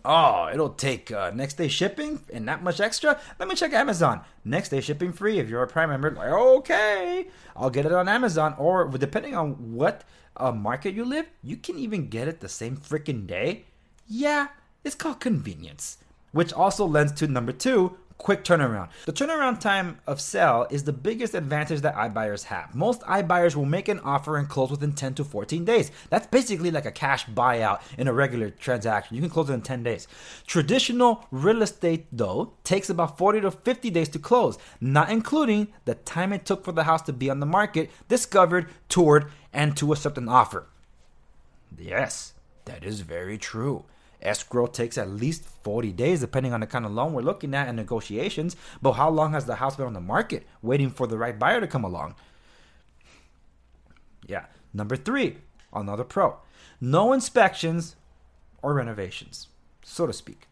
Oh, 0.04 0.48
it'll 0.52 0.70
take 0.70 1.10
uh, 1.10 1.32
next 1.34 1.54
day 1.54 1.66
shipping 1.66 2.20
and 2.32 2.46
that 2.48 2.62
much 2.62 2.80
extra. 2.80 3.20
Let 3.40 3.48
me 3.48 3.56
check 3.56 3.72
Amazon. 3.72 4.20
Next 4.44 4.68
day 4.68 4.80
shipping 4.80 5.12
free 5.12 5.40
if 5.40 5.48
you're 5.48 5.64
a 5.64 5.66
Prime 5.66 5.90
member. 5.90 6.12
Like, 6.12 6.28
okay, 6.28 7.26
I'll 7.56 7.70
get 7.70 7.86
it 7.86 7.92
on 7.92 8.08
Amazon. 8.08 8.54
Or 8.56 8.86
depending 8.88 9.34
on 9.34 9.74
what 9.74 10.04
uh, 10.36 10.52
market 10.52 10.94
you 10.94 11.04
live, 11.04 11.26
you 11.42 11.56
can 11.56 11.78
even 11.78 12.08
get 12.08 12.28
it 12.28 12.40
the 12.40 12.48
same 12.48 12.76
freaking 12.76 13.26
day. 13.26 13.64
Yeah, 14.06 14.48
it's 14.84 14.94
called 14.94 15.18
convenience. 15.18 15.98
Which 16.30 16.52
also 16.52 16.86
lends 16.86 17.12
to 17.12 17.26
number 17.26 17.52
two, 17.52 17.96
quick 18.18 18.44
turnaround. 18.44 18.88
The 19.04 19.12
turnaround 19.12 19.60
time 19.60 19.98
of 20.06 20.20
sell 20.20 20.66
is 20.70 20.84
the 20.84 20.92
biggest 20.92 21.34
advantage 21.34 21.80
that 21.82 21.94
iBuyers 21.94 22.44
have. 22.44 22.74
Most 22.74 23.02
iBuyers 23.02 23.54
will 23.54 23.66
make 23.66 23.88
an 23.88 24.00
offer 24.00 24.36
and 24.36 24.48
close 24.48 24.70
within 24.70 24.92
10 24.92 25.14
to 25.14 25.24
14 25.24 25.64
days. 25.64 25.90
That's 26.10 26.26
basically 26.26 26.70
like 26.70 26.86
a 26.86 26.90
cash 26.90 27.26
buyout 27.26 27.80
in 27.98 28.08
a 28.08 28.12
regular 28.12 28.50
transaction. 28.50 29.16
You 29.16 29.22
can 29.22 29.30
close 29.30 29.50
it 29.50 29.54
in 29.54 29.62
10 29.62 29.82
days. 29.82 30.08
Traditional 30.46 31.26
real 31.30 31.62
estate, 31.62 32.06
though, 32.12 32.52
takes 32.64 32.90
about 32.90 33.18
40 33.18 33.42
to 33.42 33.50
50 33.50 33.90
days 33.90 34.08
to 34.10 34.18
close, 34.18 34.58
not 34.80 35.10
including 35.10 35.68
the 35.84 35.94
time 35.94 36.32
it 36.32 36.44
took 36.44 36.64
for 36.64 36.72
the 36.72 36.84
house 36.84 37.02
to 37.02 37.12
be 37.12 37.30
on 37.30 37.40
the 37.40 37.46
market, 37.46 37.90
discovered, 38.08 38.68
toured, 38.88 39.30
and 39.52 39.76
to 39.76 39.92
accept 39.92 40.18
an 40.18 40.28
offer. 40.28 40.66
Yes, 41.78 42.34
that 42.64 42.84
is 42.84 43.00
very 43.00 43.38
true. 43.38 43.84
Escrow 44.26 44.66
takes 44.66 44.98
at 44.98 45.08
least 45.08 45.44
40 45.62 45.92
days, 45.92 46.20
depending 46.20 46.52
on 46.52 46.60
the 46.60 46.66
kind 46.66 46.84
of 46.84 46.92
loan 46.92 47.12
we're 47.12 47.22
looking 47.22 47.54
at 47.54 47.68
and 47.68 47.76
negotiations. 47.76 48.56
But 48.82 48.92
how 48.92 49.08
long 49.08 49.32
has 49.32 49.46
the 49.46 49.56
house 49.56 49.76
been 49.76 49.86
on 49.86 49.94
the 49.94 50.00
market 50.00 50.46
waiting 50.62 50.90
for 50.90 51.06
the 51.06 51.16
right 51.16 51.38
buyer 51.38 51.60
to 51.60 51.66
come 51.66 51.84
along? 51.84 52.14
Yeah. 54.26 54.46
Number 54.74 54.96
three, 54.96 55.38
another 55.72 56.04
pro 56.04 56.36
no 56.80 57.12
inspections 57.12 57.96
or 58.62 58.74
renovations, 58.74 59.48
so 59.82 60.06
to 60.06 60.12
speak. 60.12 60.46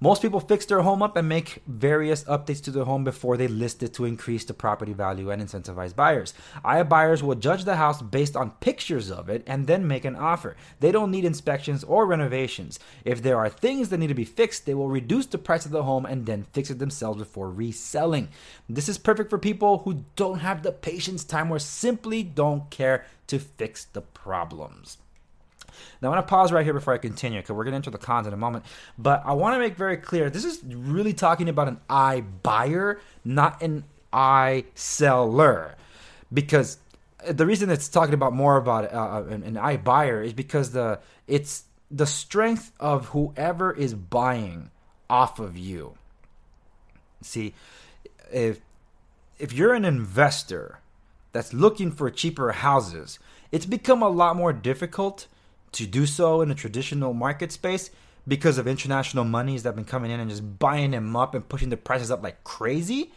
Most 0.00 0.22
people 0.22 0.38
fix 0.38 0.64
their 0.64 0.82
home 0.82 1.02
up 1.02 1.16
and 1.16 1.28
make 1.28 1.60
various 1.66 2.22
updates 2.24 2.62
to 2.62 2.70
their 2.70 2.84
home 2.84 3.02
before 3.02 3.36
they 3.36 3.48
list 3.48 3.82
it 3.82 3.94
to 3.94 4.04
increase 4.04 4.44
the 4.44 4.54
property 4.54 4.92
value 4.92 5.28
and 5.28 5.42
incentivize 5.42 5.94
buyers. 5.94 6.34
I 6.64 6.80
buyers 6.84 7.20
will 7.20 7.34
judge 7.34 7.64
the 7.64 7.74
house 7.74 8.00
based 8.00 8.36
on 8.36 8.52
pictures 8.60 9.10
of 9.10 9.28
it 9.28 9.42
and 9.44 9.66
then 9.66 9.88
make 9.88 10.04
an 10.04 10.14
offer. 10.14 10.54
They 10.78 10.92
don't 10.92 11.10
need 11.10 11.24
inspections 11.24 11.82
or 11.82 12.06
renovations. 12.06 12.78
If 13.04 13.22
there 13.22 13.38
are 13.38 13.48
things 13.48 13.88
that 13.88 13.98
need 13.98 14.06
to 14.06 14.14
be 14.14 14.24
fixed, 14.24 14.66
they 14.66 14.74
will 14.74 14.88
reduce 14.88 15.26
the 15.26 15.36
price 15.36 15.66
of 15.66 15.72
the 15.72 15.82
home 15.82 16.06
and 16.06 16.26
then 16.26 16.46
fix 16.52 16.70
it 16.70 16.78
themselves 16.78 17.18
before 17.18 17.50
reselling. 17.50 18.28
This 18.68 18.88
is 18.88 18.98
perfect 18.98 19.30
for 19.30 19.38
people 19.38 19.78
who 19.78 20.04
don't 20.14 20.38
have 20.38 20.62
the 20.62 20.70
patience, 20.70 21.24
time, 21.24 21.50
or 21.50 21.58
simply 21.58 22.22
don't 22.22 22.70
care 22.70 23.04
to 23.26 23.40
fix 23.40 23.84
the 23.86 24.02
problems. 24.02 24.98
Now, 26.00 26.08
I'm 26.08 26.14
going 26.14 26.22
to 26.22 26.28
pause 26.28 26.52
right 26.52 26.64
here 26.64 26.74
before 26.74 26.94
I 26.94 26.98
continue 26.98 27.40
because 27.40 27.54
we're 27.54 27.64
going 27.64 27.72
to 27.72 27.76
enter 27.76 27.90
the 27.90 27.98
cons 27.98 28.26
in 28.26 28.32
a 28.32 28.36
moment. 28.36 28.64
But 28.96 29.22
I 29.24 29.32
want 29.32 29.54
to 29.54 29.58
make 29.58 29.76
very 29.76 29.96
clear 29.96 30.30
this 30.30 30.44
is 30.44 30.62
really 30.64 31.12
talking 31.12 31.48
about 31.48 31.68
an 31.68 31.80
I 31.88 32.20
buyer, 32.42 33.00
not 33.24 33.62
an 33.62 33.84
I 34.12 34.64
seller. 34.74 35.76
Because 36.32 36.78
the 37.26 37.46
reason 37.46 37.70
it's 37.70 37.88
talking 37.88 38.14
about 38.14 38.32
more 38.32 38.56
about 38.56 38.92
uh, 38.92 39.24
an, 39.28 39.42
an 39.42 39.56
I 39.56 39.76
buyer 39.76 40.22
is 40.22 40.32
because 40.32 40.72
the 40.72 41.00
it's 41.26 41.64
the 41.90 42.06
strength 42.06 42.72
of 42.78 43.06
whoever 43.06 43.72
is 43.72 43.94
buying 43.94 44.70
off 45.08 45.38
of 45.38 45.56
you. 45.56 45.94
See, 47.22 47.54
if 48.32 48.60
if 49.38 49.52
you're 49.52 49.74
an 49.74 49.84
investor 49.84 50.80
that's 51.32 51.52
looking 51.52 51.90
for 51.90 52.10
cheaper 52.10 52.52
houses, 52.52 53.18
it's 53.52 53.66
become 53.66 54.02
a 54.02 54.08
lot 54.08 54.36
more 54.36 54.52
difficult 54.52 55.26
to 55.72 55.86
do 55.86 56.06
so 56.06 56.40
in 56.40 56.50
a 56.50 56.54
traditional 56.54 57.14
market 57.14 57.52
space 57.52 57.90
because 58.26 58.58
of 58.58 58.66
international 58.66 59.24
monies 59.24 59.62
that 59.62 59.70
have 59.70 59.76
been 59.76 59.84
coming 59.84 60.10
in 60.10 60.20
and 60.20 60.30
just 60.30 60.58
buying 60.58 60.90
them 60.90 61.16
up 61.16 61.34
and 61.34 61.48
pushing 61.48 61.70
the 61.70 61.76
prices 61.76 62.10
up 62.10 62.22
like 62.22 62.44
crazy. 62.44 63.12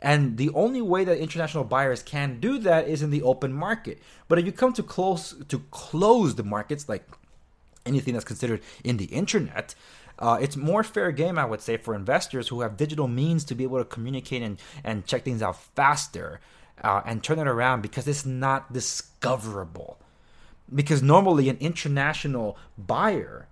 And 0.00 0.36
the 0.36 0.50
only 0.50 0.82
way 0.82 1.04
that 1.04 1.18
international 1.18 1.64
buyers 1.64 2.02
can 2.02 2.38
do 2.38 2.58
that 2.58 2.86
is 2.86 3.02
in 3.02 3.10
the 3.10 3.22
open 3.22 3.52
market. 3.52 3.98
But 4.28 4.38
if 4.38 4.46
you 4.46 4.52
come 4.52 4.72
to 4.74 4.82
close 4.82 5.34
to 5.48 5.58
close 5.70 6.34
the 6.34 6.44
markets, 6.44 6.88
like 6.88 7.08
anything 7.84 8.14
that's 8.14 8.24
considered 8.24 8.60
in 8.84 8.98
the 8.98 9.06
internet, 9.06 9.74
uh, 10.18 10.38
it's 10.40 10.56
more 10.56 10.82
fair 10.82 11.12
game, 11.12 11.38
I 11.38 11.44
would 11.44 11.60
say, 11.60 11.76
for 11.76 11.94
investors 11.94 12.48
who 12.48 12.60
have 12.60 12.76
digital 12.76 13.08
means 13.08 13.44
to 13.46 13.54
be 13.54 13.64
able 13.64 13.78
to 13.78 13.84
communicate 13.84 14.42
and, 14.42 14.58
and 14.84 15.06
check 15.06 15.24
things 15.24 15.42
out 15.42 15.60
faster 15.74 16.40
uh, 16.82 17.02
and 17.04 17.22
turn 17.22 17.38
it 17.38 17.48
around 17.48 17.82
because 17.82 18.06
it's 18.06 18.24
not 18.24 18.72
discoverable. 18.72 19.98
Because 20.74 21.02
normally, 21.02 21.48
an 21.48 21.58
international 21.60 22.56
buyer 22.76 23.48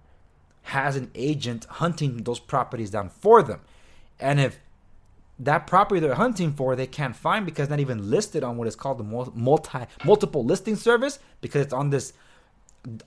has 0.63 0.97
an 0.97 1.11
agent 1.15 1.67
hunting 1.67 2.25
those 2.25 2.41
properties 2.41 2.91
down 2.91 3.09
for 3.09 3.43
them. 3.43 3.61
And 4.19 4.41
if 4.41 4.59
that 5.39 5.67
property 5.67 6.01
they're 6.01 6.15
hunting 6.15 6.53
for 6.53 6.77
they 6.77 6.87
can't 6.87 7.17
find 7.17 7.45
because 7.45 7.69
not 7.69 7.81
even 7.81 8.09
listed 8.09 8.45
on 8.45 8.57
what 8.57 8.69
is 8.69 8.77
called 8.77 8.99
the 8.99 9.05
multi 9.35 9.81
multiple 10.05 10.45
listing 10.45 10.77
service 10.77 11.19
because 11.41 11.63
it's 11.63 11.73
on 11.73 11.91
this 11.91 12.13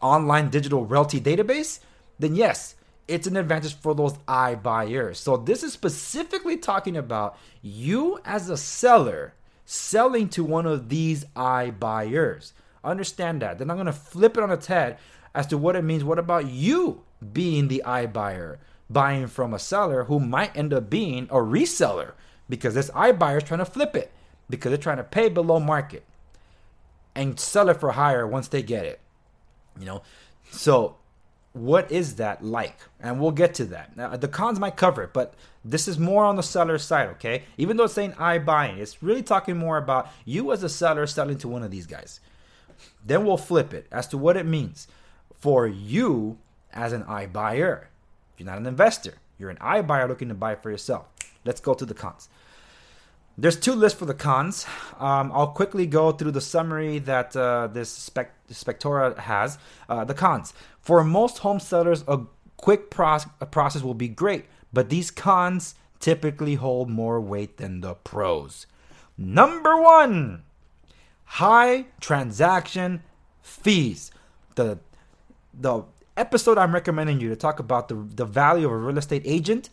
online 0.02 0.50
digital 0.50 0.86
realty 0.86 1.22
database, 1.22 1.80
then 2.20 2.36
yes, 2.36 2.76
it's 3.08 3.28
an 3.28 3.38
advantage 3.38 3.76
for 3.76 3.96
those 3.96 4.16
I 4.28 4.56
buyers. 4.56 5.20
So 5.20 5.38
this 5.38 5.64
is 5.64 5.72
specifically 5.74 6.58
talking 6.58 6.98
about 6.98 7.38
you 7.62 8.20
as 8.26 8.50
a 8.50 8.58
seller 8.58 9.34
selling 9.66 10.30
to 10.30 10.44
one 10.44 10.66
of 10.66 10.90
these 10.90 11.26
iBuyers. 11.36 12.54
Understand 12.88 13.42
that. 13.42 13.58
Then 13.58 13.70
I'm 13.70 13.78
going 13.78 13.86
to 13.88 13.94
flip 13.94 14.38
it 14.38 14.44
on 14.44 14.52
its 14.52 14.68
head 14.68 14.98
as 15.36 15.48
to 15.48 15.58
what 15.58 15.76
it 15.76 15.84
means. 15.84 16.04
What 16.04 16.20
about 16.20 16.48
you 16.48 17.04
being 17.34 17.68
the 17.68 17.84
iBuyer, 17.86 18.58
buying 18.90 19.28
from 19.28 19.54
a 19.54 19.60
seller 19.60 20.06
who 20.06 20.20
might 20.20 20.56
end 20.56 20.74
up 20.74 20.90
being 20.90 21.26
a 21.26 21.36
reseller 21.36 22.14
because 22.50 22.74
this 22.74 22.90
iBuyer 22.92 23.38
is 23.38 23.44
trying 23.44 23.60
to 23.60 23.66
flip 23.66 23.96
it 23.96 24.12
because 24.50 24.70
they're 24.70 24.78
trying 24.78 24.98
to 24.98 25.04
pay 25.04 25.30
below 25.30 25.60
market 25.60 26.04
and 27.14 27.40
sell 27.40 27.70
it 27.70 27.80
for 27.80 27.92
higher 27.92 28.26
once 28.26 28.48
they 28.48 28.62
get 28.62 28.86
it. 28.86 29.00
You 29.80 29.86
know, 29.86 30.02
so 30.50 30.96
what 31.54 31.92
is 31.92 32.16
that 32.16 32.44
like? 32.44 32.80
And 33.00 33.20
we'll 33.20 33.32
get 33.32 33.54
to 33.56 33.66
that. 33.66 33.98
Now, 33.98 34.16
the 34.16 34.28
cons 34.28 34.60
might 34.60 34.76
cover 34.76 35.04
it, 35.04 35.14
but 35.14 35.34
this 35.66 35.88
is 35.88 36.00
more 36.00 36.24
on 36.24 36.36
the 36.36 36.44
seller 36.44 36.78
side, 36.78 37.10
okay? 37.10 37.44
Even 37.58 37.78
though 37.78 37.86
it's 37.86 37.94
saying 37.94 38.14
I 38.18 38.40
buying, 38.40 38.78
it's 38.78 39.04
really 39.04 39.24
talking 39.24 39.58
more 39.58 39.78
about 39.78 40.10
you 40.26 40.52
as 40.52 40.64
a 40.64 40.70
seller 40.70 41.08
selling 41.08 41.38
to 41.40 41.48
one 41.48 41.64
of 41.64 41.72
these 41.72 41.88
guys. 41.88 42.20
Then 43.08 43.26
we'll 43.26 43.38
flip 43.38 43.74
it 43.74 43.88
as 43.92 44.08
to 44.10 44.18
what 44.18 44.38
it 44.38 44.46
means 44.46 44.88
for 45.34 45.66
you 45.66 46.38
as 46.74 46.94
an 46.94 47.04
I 47.04 47.26
buyer. 47.26 47.90
If 48.34 48.40
you're 48.40 48.48
not 48.48 48.58
an 48.58 48.68
investor, 48.68 49.16
you're 49.40 49.50
an 49.50 49.58
I 49.62 49.82
buyer 49.82 50.08
looking 50.08 50.28
to 50.28 50.34
buy 50.34 50.56
for 50.56 50.70
yourself. 50.70 51.08
Let's 51.46 51.62
go 51.62 51.74
to 51.74 51.86
the 51.86 51.94
cons. 51.94 52.28
There's 53.38 53.58
two 53.58 53.74
lists 53.74 53.98
for 53.98 54.06
the 54.06 54.14
cons. 54.14 54.66
Um, 55.00 55.32
I'll 55.34 55.48
quickly 55.48 55.86
go 55.86 56.12
through 56.12 56.32
the 56.32 56.42
summary 56.42 57.00
that 57.00 57.36
uh, 57.36 57.68
this 57.68 57.90
spec- 57.90 58.34
Spectora 58.50 59.18
has. 59.18 59.58
Uh, 59.88 60.04
the 60.04 60.16
cons. 60.16 60.54
For 60.82 61.04
most 61.04 61.40
home 61.40 61.60
sellers, 61.60 62.04
a 62.08 62.22
quick 62.58 62.90
process 62.90 63.84
will 63.84 63.94
be 63.94 64.08
great, 64.08 64.46
but 64.74 64.90
these 64.90 65.12
cons 65.12 65.76
typically 66.00 66.56
hold 66.56 66.90
more 66.90 67.22
weight 67.22 67.58
than 67.58 67.82
the 67.82 67.94
pros. 67.94 68.66
Number 69.18 69.80
one, 69.80 70.44
high 71.28 71.86
transaction 72.00 73.04
fees. 73.42 74.12
The 74.56 74.80
the 75.54 75.84
episode 76.16 76.58
I'm 76.58 76.74
recommending 76.74 77.20
you 77.20 77.30
to 77.30 77.36
talk 77.36 77.60
about 77.60 77.90
the, 77.90 77.96
the 77.96 78.26
value 78.26 78.66
of 78.66 78.72
a 78.72 78.78
real 78.78 78.98
estate 78.98 79.24
agent 79.26 79.70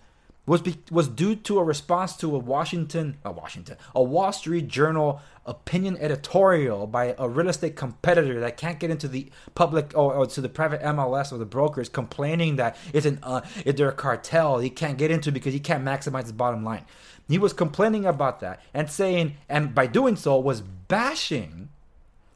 was 0.46 0.60
be, 0.60 0.76
was 0.90 1.08
due 1.08 1.34
to 1.34 1.58
a 1.58 1.64
response 1.64 2.16
to 2.18 2.34
a 2.34 2.38
Washington, 2.38 3.16
a 3.24 3.32
Washington, 3.32 3.76
a 3.94 4.02
Wall 4.02 4.30
Street 4.32 4.68
Journal 4.68 5.20
opinion 5.46 5.96
editorial 5.98 6.86
by 6.86 7.14
a 7.18 7.28
real 7.28 7.48
estate 7.48 7.76
competitor 7.76 8.40
that 8.40 8.56
can't 8.56 8.78
get 8.78 8.90
into 8.90 9.08
the 9.08 9.30
public 9.54 9.92
or, 9.94 10.14
or 10.14 10.26
to 10.26 10.40
the 10.40 10.48
private 10.48 10.82
MLS 10.82 11.32
or 11.32 11.38
the 11.38 11.46
brokers, 11.46 11.88
complaining 11.88 12.56
that 12.56 12.76
it's 12.92 13.06
an 13.06 13.18
uh, 13.22 13.40
it's 13.64 13.80
a 13.80 13.92
cartel 13.92 14.58
he 14.58 14.68
can't 14.70 14.98
get 14.98 15.10
into 15.10 15.32
because 15.32 15.54
he 15.54 15.60
can't 15.60 15.84
maximize 15.84 16.24
his 16.24 16.32
bottom 16.32 16.62
line. 16.62 16.84
He 17.28 17.38
was 17.38 17.52
complaining 17.52 18.04
about 18.04 18.40
that 18.40 18.60
and 18.74 18.90
saying, 18.90 19.36
and 19.48 19.74
by 19.74 19.86
doing 19.86 20.16
so, 20.16 20.38
was 20.38 20.60
bashing 20.60 21.70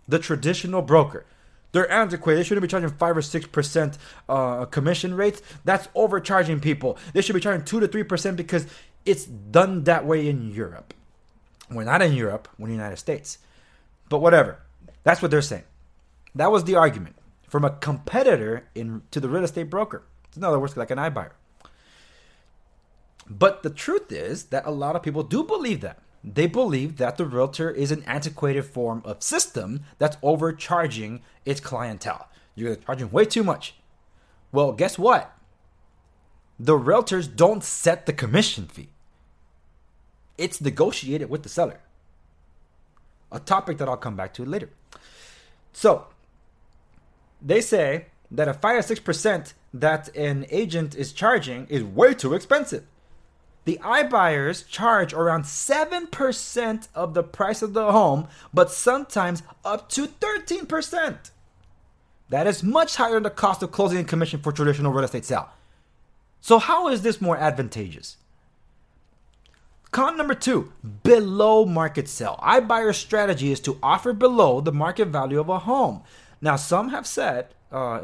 the 0.06 0.18
traditional 0.18 0.82
broker. 0.82 1.26
They're 1.72 1.90
antiquated. 1.90 2.40
They 2.40 2.44
shouldn't 2.44 2.62
be 2.62 2.68
charging 2.68 2.88
five 2.90 3.16
or 3.16 3.22
six 3.22 3.46
percent 3.46 3.98
uh, 4.28 4.64
commission 4.64 5.14
rates. 5.14 5.42
That's 5.64 5.88
overcharging 5.94 6.60
people. 6.60 6.96
They 7.12 7.20
should 7.20 7.34
be 7.34 7.40
charging 7.40 7.64
two 7.64 7.80
to 7.80 7.88
three 7.88 8.04
percent 8.04 8.36
because 8.36 8.66
it's 9.04 9.26
done 9.26 9.84
that 9.84 10.06
way 10.06 10.28
in 10.28 10.50
Europe. 10.50 10.94
We're 11.70 11.84
not 11.84 12.00
in 12.00 12.14
Europe. 12.14 12.48
We're 12.58 12.68
in 12.68 12.70
the 12.70 12.76
United 12.76 12.96
States. 12.96 13.38
But 14.08 14.20
whatever. 14.20 14.60
That's 15.02 15.20
what 15.20 15.30
they're 15.30 15.42
saying. 15.42 15.64
That 16.34 16.50
was 16.50 16.64
the 16.64 16.76
argument 16.76 17.16
from 17.46 17.64
a 17.64 17.70
competitor 17.70 18.68
in 18.74 19.02
to 19.10 19.20
the 19.20 19.28
real 19.28 19.44
estate 19.44 19.68
broker. 19.68 20.04
In 20.36 20.44
other 20.44 20.58
words, 20.58 20.76
like 20.76 20.90
an 20.90 20.98
iBuyer. 20.98 21.32
But 23.30 23.62
the 23.62 23.70
truth 23.70 24.10
is 24.10 24.44
that 24.44 24.66
a 24.66 24.70
lot 24.70 24.96
of 24.96 25.02
people 25.02 25.22
do 25.22 25.42
believe 25.42 25.80
that. 25.82 25.98
They 26.24 26.46
believe 26.46 26.96
that 26.96 27.16
the 27.16 27.26
realtor 27.26 27.70
is 27.70 27.92
an 27.92 28.02
antiquated 28.04 28.64
form 28.64 29.02
of 29.04 29.22
system 29.22 29.82
that's 29.98 30.16
overcharging 30.22 31.22
its 31.44 31.60
clientele. 31.60 32.28
You're 32.54 32.76
charging 32.76 33.10
way 33.10 33.24
too 33.24 33.44
much. 33.44 33.74
Well, 34.50 34.72
guess 34.72 34.98
what? 34.98 35.36
The 36.58 36.78
realtors 36.78 37.34
don't 37.34 37.62
set 37.62 38.06
the 38.06 38.12
commission 38.12 38.66
fee. 38.66 38.88
It's 40.36 40.60
negotiated 40.60 41.30
with 41.30 41.42
the 41.42 41.48
seller. 41.48 41.80
A 43.30 43.38
topic 43.38 43.78
that 43.78 43.88
I'll 43.88 43.96
come 43.96 44.16
back 44.16 44.32
to 44.34 44.44
later. 44.44 44.70
So, 45.72 46.06
they 47.40 47.60
say 47.60 48.06
that 48.30 48.48
a 48.48 48.54
5 48.54 48.76
or 48.76 48.82
6% 48.82 49.52
that 49.74 50.16
an 50.16 50.46
agent 50.50 50.96
is 50.96 51.12
charging 51.12 51.66
is 51.66 51.84
way 51.84 52.14
too 52.14 52.34
expensive. 52.34 52.84
The 53.68 53.78
iBuyers 53.82 54.66
charge 54.66 55.12
around 55.12 55.42
7% 55.42 56.88
of 56.94 57.12
the 57.12 57.22
price 57.22 57.60
of 57.60 57.74
the 57.74 57.92
home, 57.92 58.26
but 58.54 58.70
sometimes 58.70 59.42
up 59.62 59.90
to 59.90 60.06
13%. 60.06 61.30
That 62.30 62.46
is 62.46 62.62
much 62.62 62.96
higher 62.96 63.12
than 63.12 63.24
the 63.24 63.30
cost 63.30 63.62
of 63.62 63.70
closing 63.70 63.98
and 63.98 64.08
commission 64.08 64.40
for 64.40 64.52
traditional 64.52 64.90
real 64.90 65.04
estate 65.04 65.26
sale. 65.26 65.50
So, 66.40 66.58
how 66.58 66.88
is 66.88 67.02
this 67.02 67.20
more 67.20 67.36
advantageous? 67.36 68.16
Con 69.90 70.16
number 70.16 70.34
two, 70.34 70.72
below 71.02 71.66
market 71.66 72.08
sale. 72.08 72.40
iBuyer 72.42 72.94
strategy 72.94 73.52
is 73.52 73.60
to 73.60 73.78
offer 73.82 74.14
below 74.14 74.62
the 74.62 74.72
market 74.72 75.08
value 75.08 75.40
of 75.40 75.50
a 75.50 75.58
home. 75.58 76.02
Now, 76.40 76.56
some 76.56 76.88
have 76.88 77.06
said, 77.06 77.48
uh, 77.70 78.00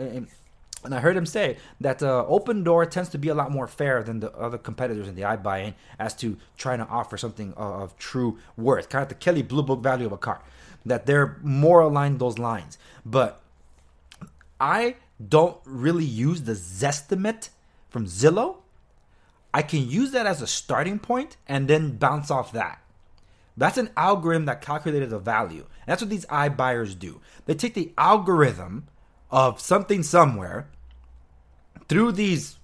and 0.85 0.95
I 0.95 1.01
heard 1.01 1.17
him 1.17 1.27
say 1.27 1.57
that 1.81 2.03
uh, 2.03 2.27
Opendoor 2.29 2.89
tends 2.91 3.09
to 3.11 3.19
be 3.19 3.29
a 3.29 3.35
lot 3.35 3.51
more 3.51 3.67
fair 3.67 4.03
than 4.03 4.21
the 4.21 4.31
other 4.33 4.59
competitors 4.59 5.09
in 5.09 5.15
the 5.15 5.23
iBuying 5.23 5.75
as 5.99 6.15
to 6.17 6.37
trying 6.57 6.79
to 6.79 6.87
offer 6.87 7.17
something 7.17 7.55
of 7.55 7.97
true 7.97 8.39
worth, 8.57 8.91
kind 8.91 9.03
of 9.03 9.09
the 9.09 9.15
Kelley 9.15 9.43
Blue 9.43 9.63
Book 9.63 9.83
value 9.83 10.07
of 10.07 10.13
a 10.13 10.19
car. 10.19 10.43
That 10.85 11.07
they're 11.07 11.39
more 11.43 11.81
aligned 11.81 12.19
those 12.19 12.39
lines. 12.39 12.77
But 13.07 13.41
I 14.61 14.97
don't 15.27 15.57
really 15.65 16.05
use 16.05 16.43
the 16.43 16.53
Zestimate 16.53 17.49
from 17.89 18.07
Zillow. 18.07 18.57
I 19.55 19.63
can 19.63 19.89
use 19.89 20.11
that 20.11 20.27
as 20.27 20.43
a 20.43 20.47
starting 20.47 20.99
point 20.99 21.37
and 21.49 21.69
then 21.69 21.97
bounce 21.97 22.31
off 22.31 22.53
that. 22.53 22.83
That's 23.57 23.79
an 23.79 23.91
algorithm 23.97 24.47
that 24.47 24.61
calculated 24.61 25.11
the 25.11 25.19
value. 25.19 25.61
And 25.61 25.87
that's 25.87 26.03
what 26.03 26.11
these 26.11 26.27
iBuyers 26.27 26.99
do. 26.99 27.21
They 27.47 27.55
take 27.55 27.75
the 27.75 27.93
algorithm 27.97 28.89
of 29.31 29.61
something 29.61 30.03
somewhere 30.03 30.69
through 31.89 32.13
these 32.13 32.59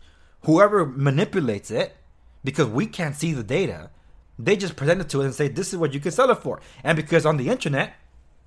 whoever 0.44 0.86
manipulates 0.86 1.70
it 1.70 1.96
because 2.44 2.66
we 2.66 2.86
can't 2.86 3.16
see 3.16 3.32
the 3.32 3.42
data 3.42 3.90
they 4.38 4.56
just 4.56 4.76
present 4.76 5.00
it 5.00 5.08
to 5.08 5.18
us 5.20 5.24
and 5.24 5.34
say 5.34 5.48
this 5.48 5.72
is 5.72 5.78
what 5.78 5.92
you 5.92 6.00
can 6.00 6.12
sell 6.12 6.30
it 6.30 6.38
for 6.38 6.60
and 6.82 6.96
because 6.96 7.26
on 7.26 7.36
the 7.36 7.48
internet 7.48 7.94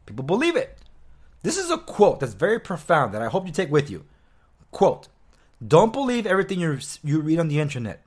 people 0.06 0.26
believe 0.26 0.56
it 0.56 0.80
This 1.44 1.58
is 1.58 1.70
a 1.70 1.78
quote 1.78 2.22
that's 2.22 2.34
very 2.34 2.60
profound 2.60 3.14
that 3.14 3.22
I 3.22 3.28
hope 3.28 3.46
you 3.46 3.52
take 3.52 3.70
with 3.70 3.90
you. 3.90 4.06
Quote, 4.72 5.10
don't 5.66 5.94
believe 5.94 6.26
everything 6.26 6.60
you 6.60 6.80
you 7.04 7.20
read 7.20 7.40
on 7.40 7.50
the 7.50 7.60
internet. 7.60 8.02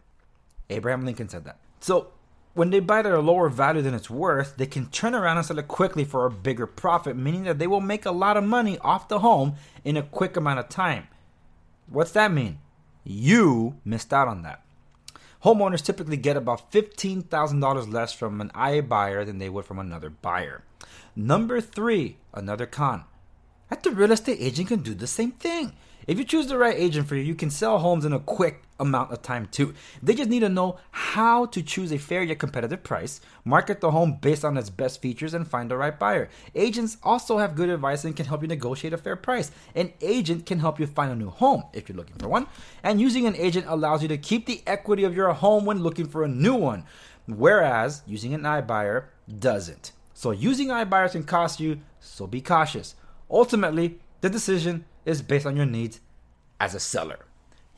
Abraham 0.70 1.04
Lincoln 1.04 1.28
said 1.28 1.44
that. 1.44 1.58
So 1.80 2.08
when 2.54 2.70
they 2.70 2.80
buy 2.80 3.00
it 3.00 3.06
at 3.06 3.12
a 3.12 3.20
lower 3.20 3.50
value 3.50 3.82
than 3.82 3.92
it's 3.94 4.08
worth, 4.08 4.56
they 4.56 4.66
can 4.66 4.86
turn 4.86 5.14
around 5.14 5.36
and 5.36 5.46
sell 5.46 5.58
it 5.58 5.68
quickly 5.68 6.04
for 6.04 6.24
a 6.24 6.30
bigger 6.30 6.66
profit, 6.66 7.14
meaning 7.14 7.44
that 7.44 7.58
they 7.58 7.66
will 7.66 7.82
make 7.82 8.06
a 8.06 8.10
lot 8.10 8.38
of 8.38 8.44
money 8.44 8.78
off 8.78 9.08
the 9.08 9.18
home 9.18 9.56
in 9.84 9.98
a 9.98 10.02
quick 10.02 10.36
amount 10.36 10.58
of 10.58 10.68
time. 10.70 11.06
What's 11.88 12.12
that 12.12 12.32
mean? 12.32 12.58
You 13.04 13.76
missed 13.84 14.12
out 14.12 14.28
on 14.28 14.42
that. 14.42 14.62
Homeowners 15.44 15.84
typically 15.84 16.16
get 16.16 16.36
about 16.36 16.72
$15,000 16.72 17.92
less 17.92 18.12
from 18.12 18.40
an 18.40 18.50
iBuyer 18.50 19.24
than 19.24 19.38
they 19.38 19.48
would 19.48 19.64
from 19.64 19.78
another 19.78 20.10
buyer. 20.10 20.64
Number 21.14 21.60
three, 21.60 22.16
another 22.34 22.66
con. 22.66 23.04
That 23.70 23.82
the 23.82 23.90
real 23.90 24.12
estate 24.12 24.38
agent 24.40 24.68
can 24.68 24.80
do 24.80 24.94
the 24.94 25.06
same 25.06 25.32
thing. 25.32 25.74
If 26.06 26.18
you 26.18 26.24
choose 26.24 26.46
the 26.46 26.56
right 26.56 26.78
agent 26.78 27.08
for 27.08 27.16
you, 27.16 27.22
you 27.22 27.34
can 27.34 27.50
sell 27.50 27.78
homes 27.78 28.04
in 28.04 28.12
a 28.12 28.20
quick 28.20 28.62
amount 28.78 29.10
of 29.10 29.22
time 29.22 29.48
too. 29.50 29.74
They 30.00 30.14
just 30.14 30.30
need 30.30 30.40
to 30.40 30.48
know 30.48 30.78
how 30.92 31.46
to 31.46 31.62
choose 31.62 31.92
a 31.92 31.98
fair 31.98 32.22
yet 32.22 32.38
competitive 32.38 32.84
price, 32.84 33.20
market 33.44 33.80
the 33.80 33.90
home 33.90 34.18
based 34.20 34.44
on 34.44 34.56
its 34.56 34.70
best 34.70 35.02
features, 35.02 35.34
and 35.34 35.48
find 35.48 35.68
the 35.68 35.76
right 35.76 35.98
buyer. 35.98 36.28
Agents 36.54 36.96
also 37.02 37.38
have 37.38 37.56
good 37.56 37.70
advice 37.70 38.04
and 38.04 38.14
can 38.14 38.26
help 38.26 38.42
you 38.42 38.48
negotiate 38.48 38.92
a 38.92 38.98
fair 38.98 39.16
price. 39.16 39.50
An 39.74 39.92
agent 40.00 40.46
can 40.46 40.60
help 40.60 40.78
you 40.78 40.86
find 40.86 41.10
a 41.10 41.16
new 41.16 41.30
home 41.30 41.64
if 41.72 41.88
you're 41.88 41.96
looking 41.96 42.18
for 42.18 42.28
one, 42.28 42.46
and 42.84 43.00
using 43.00 43.26
an 43.26 43.34
agent 43.34 43.66
allows 43.68 44.00
you 44.02 44.08
to 44.08 44.18
keep 44.18 44.46
the 44.46 44.62
equity 44.64 45.02
of 45.02 45.16
your 45.16 45.32
home 45.32 45.64
when 45.64 45.82
looking 45.82 46.06
for 46.06 46.22
a 46.22 46.28
new 46.28 46.54
one, 46.54 46.84
whereas 47.26 48.02
using 48.06 48.32
an 48.32 48.42
iBuyer 48.42 49.06
doesn't. 49.40 49.90
So 50.14 50.30
using 50.30 50.68
iBuyers 50.68 51.12
can 51.12 51.24
cost 51.24 51.58
you, 51.58 51.80
so 51.98 52.28
be 52.28 52.40
cautious. 52.40 52.94
Ultimately, 53.28 53.98
the 54.20 54.30
decision 54.30 54.84
is 55.06 55.22
based 55.22 55.46
on 55.46 55.56
your 55.56 55.64
needs 55.64 56.00
as 56.60 56.74
a 56.74 56.80
seller. 56.80 57.20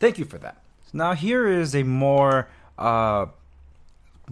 Thank 0.01 0.19
you 0.19 0.25
for 0.25 0.39
that. 0.39 0.63
Now, 0.93 1.13
here 1.15 1.47
is 1.47 1.75
a 1.75 1.83
more 1.83 2.49
uh, 2.79 3.27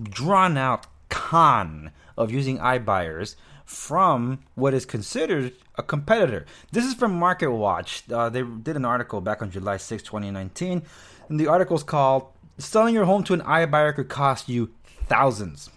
drawn 0.03 0.57
out 0.57 0.87
con 1.09 1.93
of 2.17 2.33
using 2.33 2.59
iBuyers 2.59 3.37
from 3.65 4.41
what 4.55 4.73
is 4.73 4.87
considered 4.87 5.53
a 5.77 5.83
competitor. 5.83 6.47
This 6.73 6.85
is 6.85 6.95
from 6.95 7.21
MarketWatch. 7.21 8.11
Uh, 8.11 8.29
they 8.31 8.43
did 8.43 8.77
an 8.77 8.85
article 8.85 9.21
back 9.21 9.43
on 9.43 9.51
July 9.51 9.77
6, 9.77 10.03
2019, 10.03 10.83
and 11.29 11.41
the 11.41 11.49
article 11.49 11.77
is 11.77 11.83
called 11.83 12.29
Selling 12.59 12.95
Your 12.95 13.05
Home 13.05 13.23
to 13.25 13.35
an 13.35 13.41
iBuyer 13.41 13.95
Could 13.95 14.09
Cost 14.09 14.49
You 14.49 14.71
Thousands. 15.07 15.69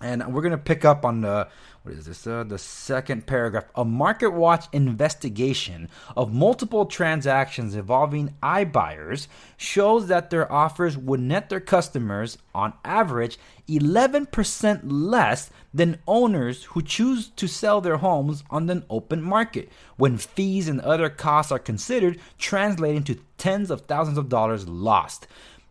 And 0.00 0.34
we're 0.34 0.42
going 0.42 0.50
to 0.50 0.58
pick 0.58 0.84
up 0.84 1.04
on 1.04 1.20
the 1.20 1.48
what 1.82 1.94
is 1.94 2.06
this? 2.06 2.26
Uh, 2.28 2.44
the 2.44 2.58
second 2.58 3.26
paragraph. 3.26 3.64
A 3.74 3.84
MarketWatch 3.84 4.68
investigation 4.72 5.88
of 6.16 6.32
multiple 6.32 6.86
transactions 6.86 7.74
involving 7.74 8.34
iBuyers 8.40 9.26
shows 9.56 10.06
that 10.06 10.30
their 10.30 10.50
offers 10.50 10.96
would 10.96 11.18
net 11.18 11.48
their 11.48 11.58
customers, 11.58 12.38
on 12.54 12.72
average, 12.84 13.36
11% 13.68 14.80
less 14.84 15.50
than 15.74 15.98
owners 16.06 16.64
who 16.64 16.82
choose 16.82 17.30
to 17.30 17.48
sell 17.48 17.80
their 17.80 17.96
homes 17.96 18.44
on 18.48 18.66
the 18.66 18.84
open 18.88 19.20
market, 19.20 19.68
when 19.96 20.18
fees 20.18 20.68
and 20.68 20.80
other 20.82 21.10
costs 21.10 21.50
are 21.50 21.58
considered, 21.58 22.20
translating 22.38 23.02
to 23.02 23.18
tens 23.38 23.72
of 23.72 23.80
thousands 23.82 24.18
of 24.18 24.28
dollars 24.28 24.68
lost. 24.68 25.26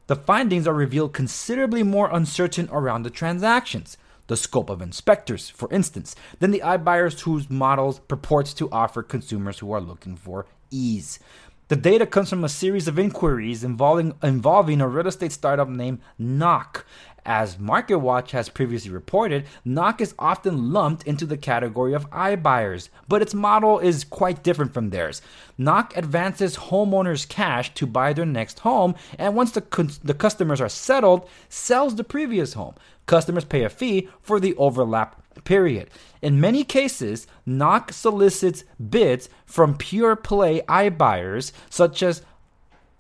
The 0.08 0.18
findings 0.18 0.68
are 0.68 0.74
revealed 0.74 1.14
considerably 1.14 1.84
more 1.84 2.10
uncertain 2.12 2.68
around 2.70 3.04
the 3.04 3.10
transactions 3.10 3.96
the 4.32 4.38
scope 4.38 4.70
of 4.70 4.82
inspectors, 4.82 5.50
for 5.50 5.70
instance, 5.74 6.16
than 6.40 6.52
the 6.52 6.62
iBuyers 6.62 7.20
whose 7.20 7.50
models 7.50 8.00
purports 8.00 8.54
to 8.54 8.72
offer 8.72 9.04
consumers 9.04 9.60
who 9.60 9.74
are 9.74 9.82
looking 9.82 10.16
for 10.16 10.46
ease. 10.72 11.20
The 11.68 11.76
data 11.76 12.06
comes 12.06 12.30
from 12.30 12.46
a 12.46 12.50
series 12.50 12.88
of 12.88 12.98
inquiries 12.98 13.66
involving, 13.66 14.14
involving 14.24 14.80
a 14.80 14.88
real 14.88 15.08
estate 15.08 15.34
startup 15.34 15.68
named 15.68 16.00
Knock, 16.18 16.86
as 17.26 17.58
MarketWatch 17.58 18.32
has 18.32 18.50
previously 18.50 18.90
reported, 18.90 19.46
Knock 19.64 20.02
is 20.02 20.16
often 20.18 20.74
lumped 20.74 21.06
into 21.06 21.26
the 21.26 21.38
category 21.38 21.94
of 21.94 22.10
iBuyers, 22.10 22.90
but 23.08 23.22
its 23.22 23.34
model 23.34 23.80
is 23.80 24.04
quite 24.04 24.44
different 24.44 24.74
from 24.74 24.90
theirs. 24.90 25.22
Knock 25.58 25.96
advances 25.96 26.58
homeowners 26.58 27.28
cash 27.28 27.74
to 27.76 27.86
buy 27.86 28.14
their 28.14 28.26
next 28.26 28.60
home, 28.60 28.96
and 29.20 29.36
once 29.36 29.52
the, 29.52 30.00
the 30.04 30.16
customers 30.16 30.62
are 30.62 30.70
settled, 30.70 31.30
sells 31.48 31.96
the 31.96 32.04
previous 32.04 32.54
home. 32.54 32.74
Customers 33.12 33.44
pay 33.44 33.66
a 33.66 33.70
fee 33.70 34.08
for 34.22 34.40
the 34.40 34.56
overlap 34.56 35.22
period. 35.44 35.90
In 36.22 36.40
many 36.40 36.64
cases, 36.64 37.28
Knock 37.46 37.92
solicits 37.92 38.64
bids 38.90 39.28
from 39.46 39.76
pure 39.76 40.16
play 40.16 40.62
iBuyers, 40.62 41.52
such 41.70 42.02
as 42.02 42.22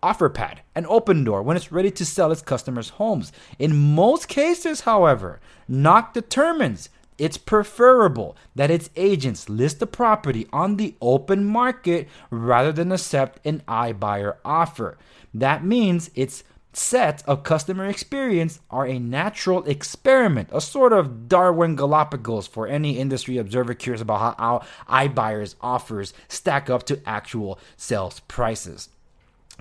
OfferPad, 0.03 0.57
and 0.75 0.85
Opendoor 0.85 1.45
when 1.45 1.55
it's 1.55 1.71
ready 1.71 1.91
to 1.91 2.05
sell 2.05 2.29
its 2.29 2.41
customers' 2.41 2.89
homes. 2.89 3.31
In 3.57 3.95
most 3.95 4.27
cases, 4.27 4.81
however, 4.81 5.39
Knock 5.69 6.13
determines 6.13 6.89
it's 7.17 7.37
preferable 7.37 8.35
that 8.53 8.69
its 8.69 8.89
agents 8.97 9.47
list 9.47 9.79
the 9.79 9.87
property 9.87 10.45
on 10.51 10.75
the 10.75 10.93
open 11.01 11.45
market 11.45 12.09
rather 12.29 12.73
than 12.73 12.91
accept 12.91 13.39
an 13.47 13.63
iBuyer 13.65 14.35
offer. 14.43 14.97
That 15.33 15.63
means 15.63 16.11
its 16.15 16.43
set 16.73 17.23
of 17.27 17.43
customer 17.43 17.85
experience 17.85 18.59
are 18.69 18.87
a 18.87 18.99
natural 18.99 19.63
experiment, 19.65 20.49
a 20.51 20.61
sort 20.61 20.93
of 20.93 21.27
Darwin 21.27 21.75
Galapagos 21.75 22.47
for 22.47 22.67
any 22.67 22.97
industry 22.97 23.37
observer 23.37 23.73
curious 23.73 24.01
about 24.01 24.37
how 24.37 24.63
iBuyers 24.87 25.55
offers 25.61 26.13
stack 26.27 26.69
up 26.69 26.83
to 26.83 27.01
actual 27.07 27.59
sales 27.75 28.21
prices. 28.21 28.89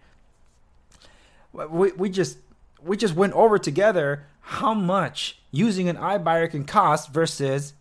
We, 1.54 1.91
we 1.91 2.10
just 2.10 2.39
we 2.84 2.98
just 2.98 3.15
went 3.15 3.34
over 3.34 3.60
together 3.60 4.26
how 4.41 4.74
much 4.74 5.39
using 5.52 5.88
an 5.88 5.98
iBuyer 5.98 6.50
can 6.50 6.65
cost 6.65 7.12
versus 7.12 7.74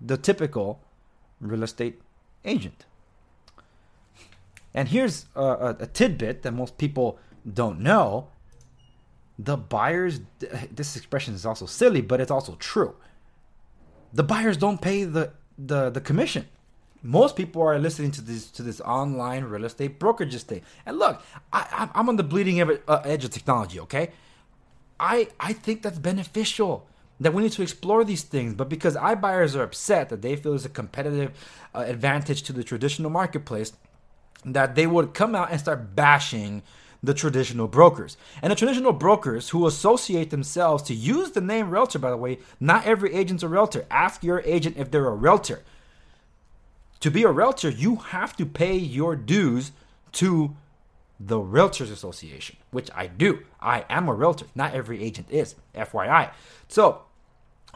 the 0.00 0.18
typical 0.18 0.80
real 1.40 1.62
estate 1.62 2.00
agent. 2.44 2.84
And 4.74 4.88
here's 4.88 5.26
a, 5.34 5.42
a, 5.42 5.76
a 5.80 5.86
tidbit 5.86 6.42
that 6.42 6.52
most 6.52 6.76
people 6.76 7.18
don't 7.50 7.80
know 7.80 8.28
the 9.38 9.56
buyers 9.56 10.20
this 10.70 10.96
expression 10.96 11.34
is 11.34 11.46
also 11.46 11.66
silly 11.66 12.00
but 12.00 12.20
it's 12.20 12.30
also 12.30 12.56
true. 12.58 12.94
The 14.12 14.24
buyers 14.24 14.56
don't 14.56 14.80
pay 14.80 15.04
the 15.04 15.32
the, 15.58 15.90
the 15.90 16.00
commission. 16.00 16.46
Most 17.02 17.36
people 17.36 17.62
are 17.62 17.78
listening 17.78 18.10
to 18.12 18.20
this 18.20 18.50
to 18.52 18.62
this 18.62 18.80
online 18.80 19.44
real 19.44 19.64
estate 19.64 19.98
brokerage 19.98 20.42
thing 20.42 20.62
and 20.84 20.98
look 20.98 21.22
I, 21.52 21.88
i'm 21.94 22.08
on 22.08 22.16
the 22.16 22.24
bleeding 22.24 22.60
uh, 22.60 23.02
edge 23.04 23.24
of 23.24 23.30
technology 23.30 23.78
okay? 23.80 24.10
I 24.98 25.28
i 25.38 25.52
think 25.52 25.82
that's 25.82 25.98
beneficial 25.98 26.86
that 27.20 27.34
we 27.34 27.42
need 27.42 27.52
to 27.52 27.62
explore 27.62 28.04
these 28.04 28.22
things. 28.22 28.54
But 28.54 28.68
because 28.68 28.96
i 28.96 29.14
buyers 29.14 29.54
are 29.54 29.62
upset 29.62 30.08
that 30.08 30.22
they 30.22 30.34
feel 30.34 30.52
there's 30.52 30.64
a 30.64 30.68
competitive 30.68 31.30
uh, 31.74 31.84
advantage 31.86 32.42
to 32.44 32.52
the 32.52 32.64
traditional 32.64 33.10
marketplace 33.10 33.72
that 34.44 34.74
they 34.74 34.86
would 34.86 35.14
come 35.14 35.34
out 35.34 35.50
and 35.50 35.60
start 35.60 35.94
bashing 35.94 36.62
the 37.02 37.14
traditional 37.14 37.68
brokers. 37.68 38.16
And 38.42 38.50
the 38.50 38.56
traditional 38.56 38.92
brokers 38.92 39.50
who 39.50 39.66
associate 39.66 40.30
themselves 40.30 40.82
to 40.84 40.94
use 40.94 41.30
the 41.30 41.40
name 41.40 41.70
realtor, 41.70 41.98
by 41.98 42.10
the 42.10 42.16
way, 42.16 42.38
not 42.58 42.86
every 42.86 43.14
agent's 43.14 43.42
a 43.42 43.48
realtor. 43.48 43.86
Ask 43.90 44.24
your 44.24 44.40
agent 44.40 44.76
if 44.76 44.90
they're 44.90 45.06
a 45.06 45.14
realtor. 45.14 45.62
To 47.00 47.10
be 47.10 47.22
a 47.22 47.30
realtor, 47.30 47.68
you 47.68 47.96
have 47.96 48.36
to 48.36 48.46
pay 48.46 48.76
your 48.76 49.14
dues 49.14 49.70
to 50.12 50.56
the 51.20 51.36
Realtors 51.36 51.92
Association, 51.92 52.56
which 52.70 52.90
I 52.94 53.06
do. 53.06 53.40
I 53.60 53.84
am 53.88 54.08
a 54.08 54.14
realtor. 54.14 54.46
Not 54.54 54.74
every 54.74 55.02
agent 55.02 55.28
is, 55.30 55.54
FYI. 55.74 56.30
So, 56.68 57.02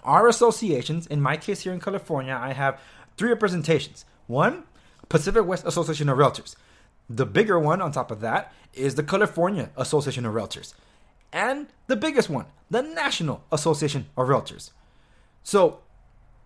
our 0.04 0.28
associations, 0.28 1.06
in 1.06 1.20
my 1.20 1.36
case 1.36 1.60
here 1.60 1.72
in 1.72 1.80
California, 1.80 2.38
I 2.40 2.52
have 2.52 2.80
three 3.16 3.30
representations. 3.30 4.04
One, 4.26 4.64
Pacific 5.08 5.44
West 5.44 5.66
Association 5.66 6.08
of 6.08 6.18
Realtors. 6.18 6.56
The 7.08 7.26
bigger 7.26 7.58
one 7.58 7.82
on 7.82 7.92
top 7.92 8.10
of 8.10 8.20
that 8.20 8.52
is 8.74 8.94
the 8.94 9.02
California 9.02 9.70
Association 9.76 10.24
of 10.24 10.34
Realtors. 10.34 10.74
And 11.32 11.68
the 11.86 11.96
biggest 11.96 12.28
one, 12.28 12.46
the 12.70 12.82
National 12.82 13.44
Association 13.50 14.06
of 14.16 14.28
Realtors. 14.28 14.70
So 15.42 15.80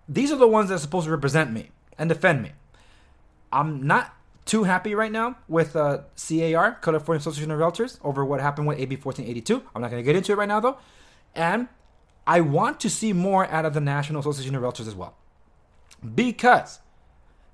these 0.08 0.32
are 0.32 0.36
the 0.36 0.48
ones 0.48 0.68
that 0.68 0.76
are 0.76 0.78
supposed 0.78 1.06
to 1.06 1.10
represent 1.10 1.52
me 1.52 1.70
and 1.98 2.08
defend 2.08 2.42
me. 2.42 2.52
I'm 3.52 3.86
not 3.86 4.14
too 4.44 4.64
happy 4.64 4.94
right 4.94 5.10
now 5.10 5.36
with 5.48 5.74
uh, 5.74 6.02
CAR, 6.16 6.78
California 6.80 7.18
Association 7.18 7.50
of 7.50 7.58
Realtors, 7.58 7.98
over 8.02 8.24
what 8.24 8.40
happened 8.40 8.68
with 8.68 8.78
AB 8.78 8.96
1482. 8.96 9.62
I'm 9.74 9.82
not 9.82 9.90
going 9.90 10.02
to 10.02 10.06
get 10.06 10.16
into 10.16 10.32
it 10.32 10.36
right 10.36 10.48
now 10.48 10.60
though. 10.60 10.78
And 11.34 11.68
I 12.26 12.40
want 12.40 12.80
to 12.80 12.90
see 12.90 13.12
more 13.12 13.46
out 13.46 13.64
of 13.64 13.74
the 13.74 13.80
National 13.80 14.20
Association 14.20 14.54
of 14.54 14.62
Realtors 14.62 14.86
as 14.86 14.94
well. 14.94 15.14
Because 16.14 16.80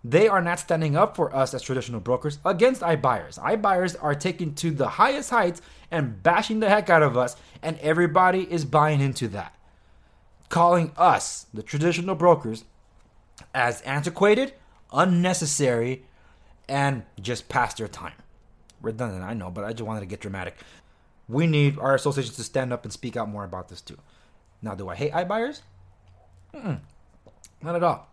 they 0.04 0.26
are 0.26 0.42
not 0.42 0.58
standing 0.58 0.96
up 0.96 1.14
for 1.14 1.34
us 1.34 1.54
as 1.54 1.62
traditional 1.62 2.00
brokers 2.00 2.38
against 2.44 2.82
iBuyers. 2.82 3.38
iBuyers 3.38 3.96
are 4.00 4.14
taking 4.14 4.54
to 4.56 4.70
the 4.72 4.88
highest 4.88 5.30
heights 5.30 5.62
and 5.90 6.22
bashing 6.22 6.60
the 6.60 6.68
heck 6.68 6.90
out 6.90 7.02
of 7.02 7.16
us, 7.16 7.36
and 7.62 7.78
everybody 7.78 8.50
is 8.50 8.64
buying 8.64 9.00
into 9.00 9.28
that. 9.28 9.54
Calling 10.48 10.92
us, 10.96 11.46
the 11.54 11.62
traditional 11.62 12.14
brokers, 12.14 12.64
as 13.54 13.80
antiquated, 13.82 14.54
unnecessary, 14.92 16.04
and 16.68 17.04
just 17.20 17.48
past 17.48 17.76
their 17.76 17.88
time. 17.88 18.14
Redundant, 18.80 19.22
I 19.22 19.34
know, 19.34 19.50
but 19.50 19.64
I 19.64 19.72
just 19.72 19.86
wanted 19.86 20.00
to 20.00 20.06
get 20.06 20.20
dramatic. 20.20 20.56
We 21.28 21.46
need 21.46 21.78
our 21.78 21.94
associations 21.94 22.36
to 22.36 22.42
stand 22.42 22.72
up 22.72 22.84
and 22.84 22.92
speak 22.92 23.16
out 23.16 23.28
more 23.28 23.44
about 23.44 23.68
this 23.68 23.80
too. 23.80 23.98
Now, 24.60 24.74
do 24.74 24.88
I 24.88 24.96
hate 24.96 25.12
iBuyers? 25.12 25.60
Mm-mm, 26.54 26.80
not 27.62 27.76
at 27.76 27.82
all. 27.82 28.12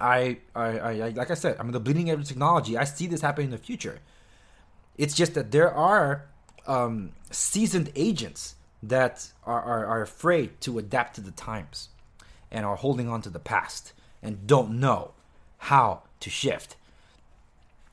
I, 0.00 0.38
I, 0.54 0.78
I, 0.78 1.08
like 1.10 1.30
I 1.30 1.34
said, 1.34 1.56
I'm 1.58 1.70
the 1.72 1.80
bleeding 1.80 2.10
edge 2.10 2.18
of 2.18 2.26
technology. 2.26 2.76
I 2.76 2.84
see 2.84 3.06
this 3.06 3.20
happening 3.20 3.46
in 3.46 3.50
the 3.52 3.58
future. 3.58 4.00
It's 4.96 5.14
just 5.14 5.34
that 5.34 5.50
there 5.50 5.72
are 5.72 6.26
um, 6.66 7.12
seasoned 7.30 7.92
agents 7.94 8.54
that 8.82 9.28
are, 9.44 9.60
are, 9.60 9.86
are 9.86 10.02
afraid 10.02 10.60
to 10.62 10.78
adapt 10.78 11.14
to 11.16 11.20
the 11.20 11.30
times 11.30 11.90
and 12.50 12.64
are 12.64 12.76
holding 12.76 13.08
on 13.08 13.22
to 13.22 13.30
the 13.30 13.38
past 13.38 13.92
and 14.22 14.46
don't 14.46 14.80
know 14.80 15.12
how 15.58 16.02
to 16.20 16.30
shift. 16.30 16.76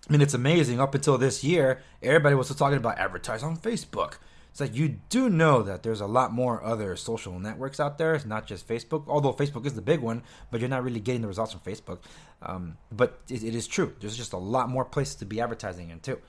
I 0.07 0.11
mean, 0.11 0.21
it's 0.21 0.33
amazing. 0.33 0.79
Up 0.79 0.95
until 0.95 1.17
this 1.17 1.43
year, 1.43 1.81
everybody 2.01 2.35
was 2.35 2.47
still 2.47 2.57
talking 2.57 2.77
about 2.77 2.97
advertise 2.97 3.43
on 3.43 3.57
Facebook. 3.57 4.13
It's 4.57 4.61
like 4.61 4.75
you 4.75 4.97
do 5.09 5.29
know 5.29 5.61
that 5.61 5.83
there's 5.83 6.01
a 6.01 6.07
lot 6.07 6.33
more 6.33 6.63
other 6.63 6.95
social 6.95 7.39
networks 7.39 7.79
out 7.79 7.99
there. 7.99 8.15
It's 8.15 8.25
not 8.25 8.47
just 8.47 8.67
Facebook, 8.67 9.03
although 9.07 9.31
Facebook 9.31 9.67
is 9.67 9.75
the 9.75 9.83
big 9.83 9.99
one, 9.99 10.23
but 10.49 10.59
you're 10.59 10.67
not 10.67 10.83
really 10.83 10.99
getting 10.99 11.21
the 11.21 11.27
results 11.27 11.51
from 11.53 11.61
Facebook. 11.61 11.99
Um, 12.41 12.75
but 12.91 13.19
it, 13.29 13.43
it 13.43 13.53
is 13.53 13.67
true. 13.67 13.93
There's 13.99 14.17
just 14.17 14.33
a 14.33 14.37
lot 14.37 14.67
more 14.67 14.83
places 14.83 15.13
to 15.17 15.25
be 15.25 15.39
advertising 15.39 15.91
in 15.91 15.99
too. 15.99 16.19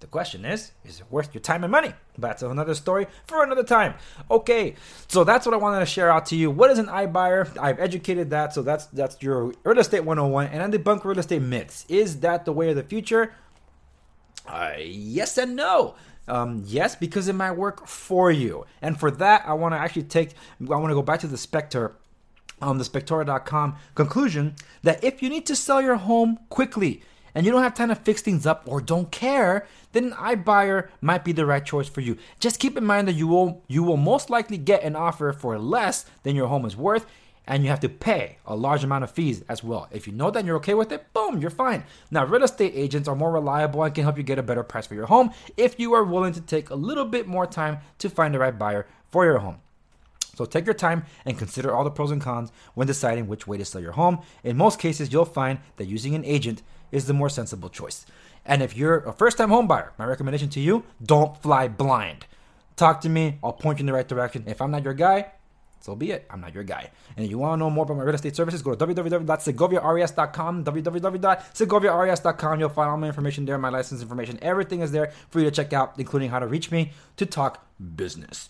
The 0.00 0.08
question 0.08 0.44
is, 0.44 0.72
is 0.84 0.98
it 0.98 1.06
worth 1.10 1.32
your 1.32 1.42
time 1.42 1.62
and 1.62 1.70
money? 1.70 1.92
That's 2.18 2.42
another 2.42 2.74
story 2.74 3.06
for 3.28 3.44
another 3.44 3.62
time. 3.62 3.94
Okay, 4.32 4.74
so 5.06 5.22
that's 5.22 5.46
what 5.46 5.54
I 5.54 5.58
wanted 5.58 5.78
to 5.78 5.86
share 5.86 6.10
out 6.10 6.26
to 6.26 6.36
you. 6.36 6.50
What 6.50 6.72
is 6.72 6.80
an 6.80 6.86
iBuyer? 6.86 7.56
I've 7.56 7.78
educated 7.78 8.30
that, 8.30 8.52
so 8.52 8.62
that's 8.62 8.86
that's 8.86 9.22
your 9.22 9.52
real 9.62 9.78
estate 9.78 10.00
101, 10.00 10.48
and 10.48 10.60
I 10.60 10.76
debunk 10.76 11.04
real 11.04 11.20
estate 11.20 11.40
myths. 11.40 11.86
Is 11.88 12.18
that 12.18 12.46
the 12.46 12.52
way 12.52 12.68
of 12.70 12.74
the 12.74 12.82
future? 12.82 13.32
Uh, 14.44 14.72
yes 14.76 15.38
and 15.38 15.54
no. 15.54 15.94
Um, 16.28 16.62
yes, 16.66 16.96
because 16.96 17.28
it 17.28 17.34
might 17.34 17.52
work 17.52 17.86
for 17.86 18.30
you. 18.30 18.66
And 18.82 18.98
for 18.98 19.10
that, 19.12 19.44
I 19.46 19.54
want 19.54 19.74
to 19.74 19.78
actually 19.78 20.04
take, 20.04 20.30
I 20.60 20.76
want 20.76 20.88
to 20.88 20.94
go 20.94 21.02
back 21.02 21.20
to 21.20 21.26
the 21.26 21.36
Spector, 21.36 21.92
um, 22.60 22.78
the 22.78 22.84
Spectora.com 22.84 23.76
conclusion 23.94 24.56
that 24.82 25.02
if 25.04 25.22
you 25.22 25.28
need 25.28 25.46
to 25.46 25.56
sell 25.56 25.80
your 25.80 25.96
home 25.96 26.38
quickly 26.48 27.02
and 27.34 27.44
you 27.44 27.52
don't 27.52 27.62
have 27.62 27.74
time 27.74 27.90
to 27.90 27.94
fix 27.94 28.22
things 28.22 28.46
up 28.46 28.62
or 28.66 28.80
don't 28.80 29.10
care, 29.12 29.66
then 29.92 30.04
an 30.06 30.12
iBuyer 30.12 30.88
might 31.00 31.24
be 31.24 31.32
the 31.32 31.46
right 31.46 31.64
choice 31.64 31.88
for 31.88 32.00
you. 32.00 32.16
Just 32.40 32.58
keep 32.58 32.76
in 32.76 32.84
mind 32.84 33.06
that 33.08 33.14
you 33.14 33.26
will 33.28 33.62
you 33.68 33.82
will 33.82 33.98
most 33.98 34.30
likely 34.30 34.56
get 34.58 34.82
an 34.82 34.96
offer 34.96 35.32
for 35.32 35.58
less 35.58 36.06
than 36.22 36.34
your 36.34 36.48
home 36.48 36.64
is 36.64 36.76
worth 36.76 37.06
and 37.46 37.62
you 37.62 37.70
have 37.70 37.80
to 37.80 37.88
pay 37.88 38.38
a 38.46 38.56
large 38.56 38.84
amount 38.84 39.04
of 39.04 39.10
fees 39.10 39.44
as 39.48 39.62
well. 39.62 39.88
If 39.90 40.06
you 40.06 40.12
know 40.12 40.30
that 40.30 40.44
you're 40.44 40.56
okay 40.56 40.74
with 40.74 40.92
it, 40.92 41.12
boom, 41.12 41.40
you're 41.40 41.50
fine. 41.50 41.84
Now, 42.10 42.24
real 42.24 42.42
estate 42.42 42.72
agents 42.74 43.08
are 43.08 43.16
more 43.16 43.32
reliable 43.32 43.82
and 43.82 43.94
can 43.94 44.04
help 44.04 44.16
you 44.16 44.22
get 44.22 44.38
a 44.38 44.42
better 44.42 44.62
price 44.62 44.86
for 44.86 44.94
your 44.94 45.06
home 45.06 45.30
if 45.56 45.78
you 45.78 45.92
are 45.94 46.04
willing 46.04 46.32
to 46.32 46.40
take 46.40 46.70
a 46.70 46.74
little 46.74 47.04
bit 47.04 47.26
more 47.26 47.46
time 47.46 47.78
to 47.98 48.10
find 48.10 48.34
the 48.34 48.38
right 48.38 48.58
buyer 48.58 48.86
for 49.10 49.24
your 49.24 49.38
home. 49.38 49.58
So 50.34 50.44
take 50.44 50.66
your 50.66 50.74
time 50.74 51.04
and 51.24 51.38
consider 51.38 51.74
all 51.74 51.84
the 51.84 51.90
pros 51.90 52.10
and 52.10 52.20
cons 52.20 52.52
when 52.74 52.86
deciding 52.86 53.26
which 53.26 53.46
way 53.46 53.56
to 53.56 53.64
sell 53.64 53.80
your 53.80 53.92
home. 53.92 54.20
In 54.44 54.56
most 54.56 54.78
cases, 54.78 55.10
you'll 55.10 55.24
find 55.24 55.60
that 55.76 55.86
using 55.86 56.14
an 56.14 56.26
agent 56.26 56.62
is 56.92 57.06
the 57.06 57.14
more 57.14 57.30
sensible 57.30 57.70
choice. 57.70 58.04
And 58.44 58.62
if 58.62 58.76
you're 58.76 58.98
a 58.98 59.12
first 59.12 59.38
time 59.38 59.48
home 59.48 59.66
buyer, 59.66 59.92
my 59.98 60.04
recommendation 60.04 60.50
to 60.50 60.60
you, 60.60 60.84
don't 61.02 61.40
fly 61.42 61.68
blind. 61.68 62.26
Talk 62.76 63.00
to 63.00 63.08
me, 63.08 63.38
I'll 63.42 63.54
point 63.54 63.78
you 63.78 63.84
in 63.84 63.86
the 63.86 63.94
right 63.94 64.06
direction. 64.06 64.44
If 64.46 64.60
I'm 64.60 64.70
not 64.70 64.84
your 64.84 64.92
guy, 64.92 65.32
so 65.80 65.94
be 65.94 66.10
it. 66.10 66.26
I'm 66.30 66.40
not 66.40 66.54
your 66.54 66.64
guy. 66.64 66.90
And 67.16 67.24
if 67.24 67.30
you 67.30 67.38
want 67.38 67.54
to 67.54 67.56
know 67.58 67.70
more 67.70 67.84
about 67.84 67.96
my 67.96 68.02
real 68.02 68.14
estate 68.14 68.34
services, 68.34 68.62
go 68.62 68.74
to 68.74 68.86
www.segoviares.com, 68.86 70.64
www.segoviares.com. 70.64 72.60
You'll 72.60 72.68
find 72.68 72.90
all 72.90 72.96
my 72.96 73.06
information 73.06 73.44
there, 73.44 73.58
my 73.58 73.68
license 73.68 74.02
information. 74.02 74.38
Everything 74.42 74.80
is 74.80 74.92
there 74.92 75.12
for 75.30 75.40
you 75.40 75.44
to 75.46 75.50
check 75.50 75.72
out, 75.72 75.94
including 75.98 76.30
how 76.30 76.38
to 76.38 76.46
reach 76.46 76.70
me 76.70 76.92
to 77.16 77.26
talk 77.26 77.66
business. 77.94 78.48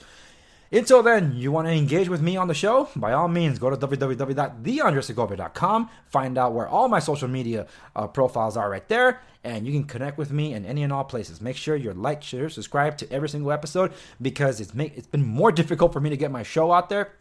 Until 0.72 1.02
then, 1.02 1.36
you 1.36 1.52
want 1.52 1.68
to 1.68 1.72
engage 1.72 2.08
with 2.08 2.20
me 2.20 2.36
on 2.36 2.48
the 2.48 2.54
show? 2.54 2.88
By 2.96 3.12
all 3.12 3.28
means, 3.28 3.60
go 3.60 3.70
to 3.70 3.76
www.theandressegovia.com. 3.76 5.90
Find 6.06 6.36
out 6.36 6.54
where 6.54 6.66
all 6.66 6.88
my 6.88 6.98
social 6.98 7.28
media 7.28 7.68
uh, 7.94 8.08
profiles 8.08 8.56
are 8.56 8.68
right 8.68 8.88
there, 8.88 9.20
and 9.44 9.64
you 9.64 9.72
can 9.72 9.84
connect 9.84 10.18
with 10.18 10.32
me 10.32 10.54
in 10.54 10.66
any 10.66 10.82
and 10.82 10.92
all 10.92 11.04
places. 11.04 11.40
Make 11.40 11.56
sure 11.56 11.76
you 11.76 11.92
like, 11.92 12.24
share, 12.24 12.48
subscribe 12.48 12.98
to 12.98 13.08
every 13.12 13.28
single 13.28 13.52
episode 13.52 13.92
because 14.20 14.60
it's 14.60 14.74
make, 14.74 14.96
it's 14.96 15.06
been 15.06 15.24
more 15.24 15.52
difficult 15.52 15.92
for 15.92 16.00
me 16.00 16.10
to 16.10 16.16
get 16.16 16.32
my 16.32 16.42
show 16.42 16.72
out 16.72 16.88
there 16.88 17.12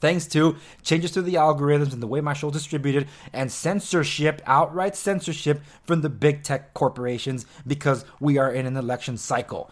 thanks 0.00 0.26
to 0.26 0.56
changes 0.82 1.10
to 1.12 1.22
the 1.22 1.34
algorithms 1.34 1.92
and 1.92 2.02
the 2.02 2.06
way 2.06 2.20
my 2.20 2.32
show 2.32 2.48
is 2.48 2.54
distributed 2.54 3.06
and 3.32 3.50
censorship 3.50 4.42
outright 4.46 4.96
censorship 4.96 5.60
from 5.84 6.00
the 6.00 6.08
big 6.08 6.42
tech 6.42 6.74
corporations 6.74 7.46
because 7.66 8.04
we 8.20 8.38
are 8.38 8.52
in 8.52 8.66
an 8.66 8.76
election 8.76 9.16
cycle 9.16 9.70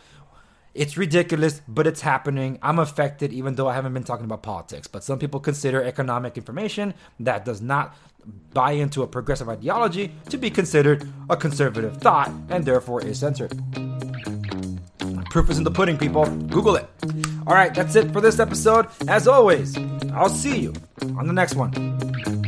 it's 0.75 0.97
ridiculous, 0.97 1.63
but 1.69 1.87
it's 1.87 2.01
happening. 2.01 2.59
I'm 2.63 2.79
affected, 2.79 3.33
even 3.33 3.55
though 3.55 3.69
I 3.69 3.75
haven't 3.75 3.95
been 3.95 4.05
talking 4.05 4.25
about 4.25 4.43
politics. 4.43 4.89
But 4.89 5.05
some 5.05 5.19
people 5.19 5.41
consider 5.41 5.83
economic 5.83 6.37
information 6.37 6.95
that 7.21 7.45
does 7.45 7.61
not 7.61 7.97
buy 8.53 8.73
into 8.73 9.03
a 9.03 9.07
progressive 9.07 9.49
ideology 9.49 10.13
to 10.31 10.39
be 10.39 10.51
considered 10.51 11.07
a 11.29 11.37
conservative 11.37 11.99
thought 11.99 12.31
and 12.49 12.65
therefore 12.65 13.05
is 13.05 13.19
censored. 13.19 13.53
Proof 15.31 15.51
is 15.51 15.59
in 15.59 15.65
the 15.65 15.71
pudding, 15.71 15.99
people. 15.99 16.27
Google 16.27 16.77
it. 16.77 16.89
All 17.47 17.55
right, 17.55 17.75
that's 17.75 17.97
it 17.97 18.13
for 18.13 18.21
this 18.21 18.39
episode. 18.39 18.87
As 19.09 19.29
always, 19.29 19.77
I'll 20.13 20.29
see 20.29 20.59
you 20.59 20.73
on 21.17 21.27
the 21.27 21.33
next 21.33 21.55
one. 21.57 22.44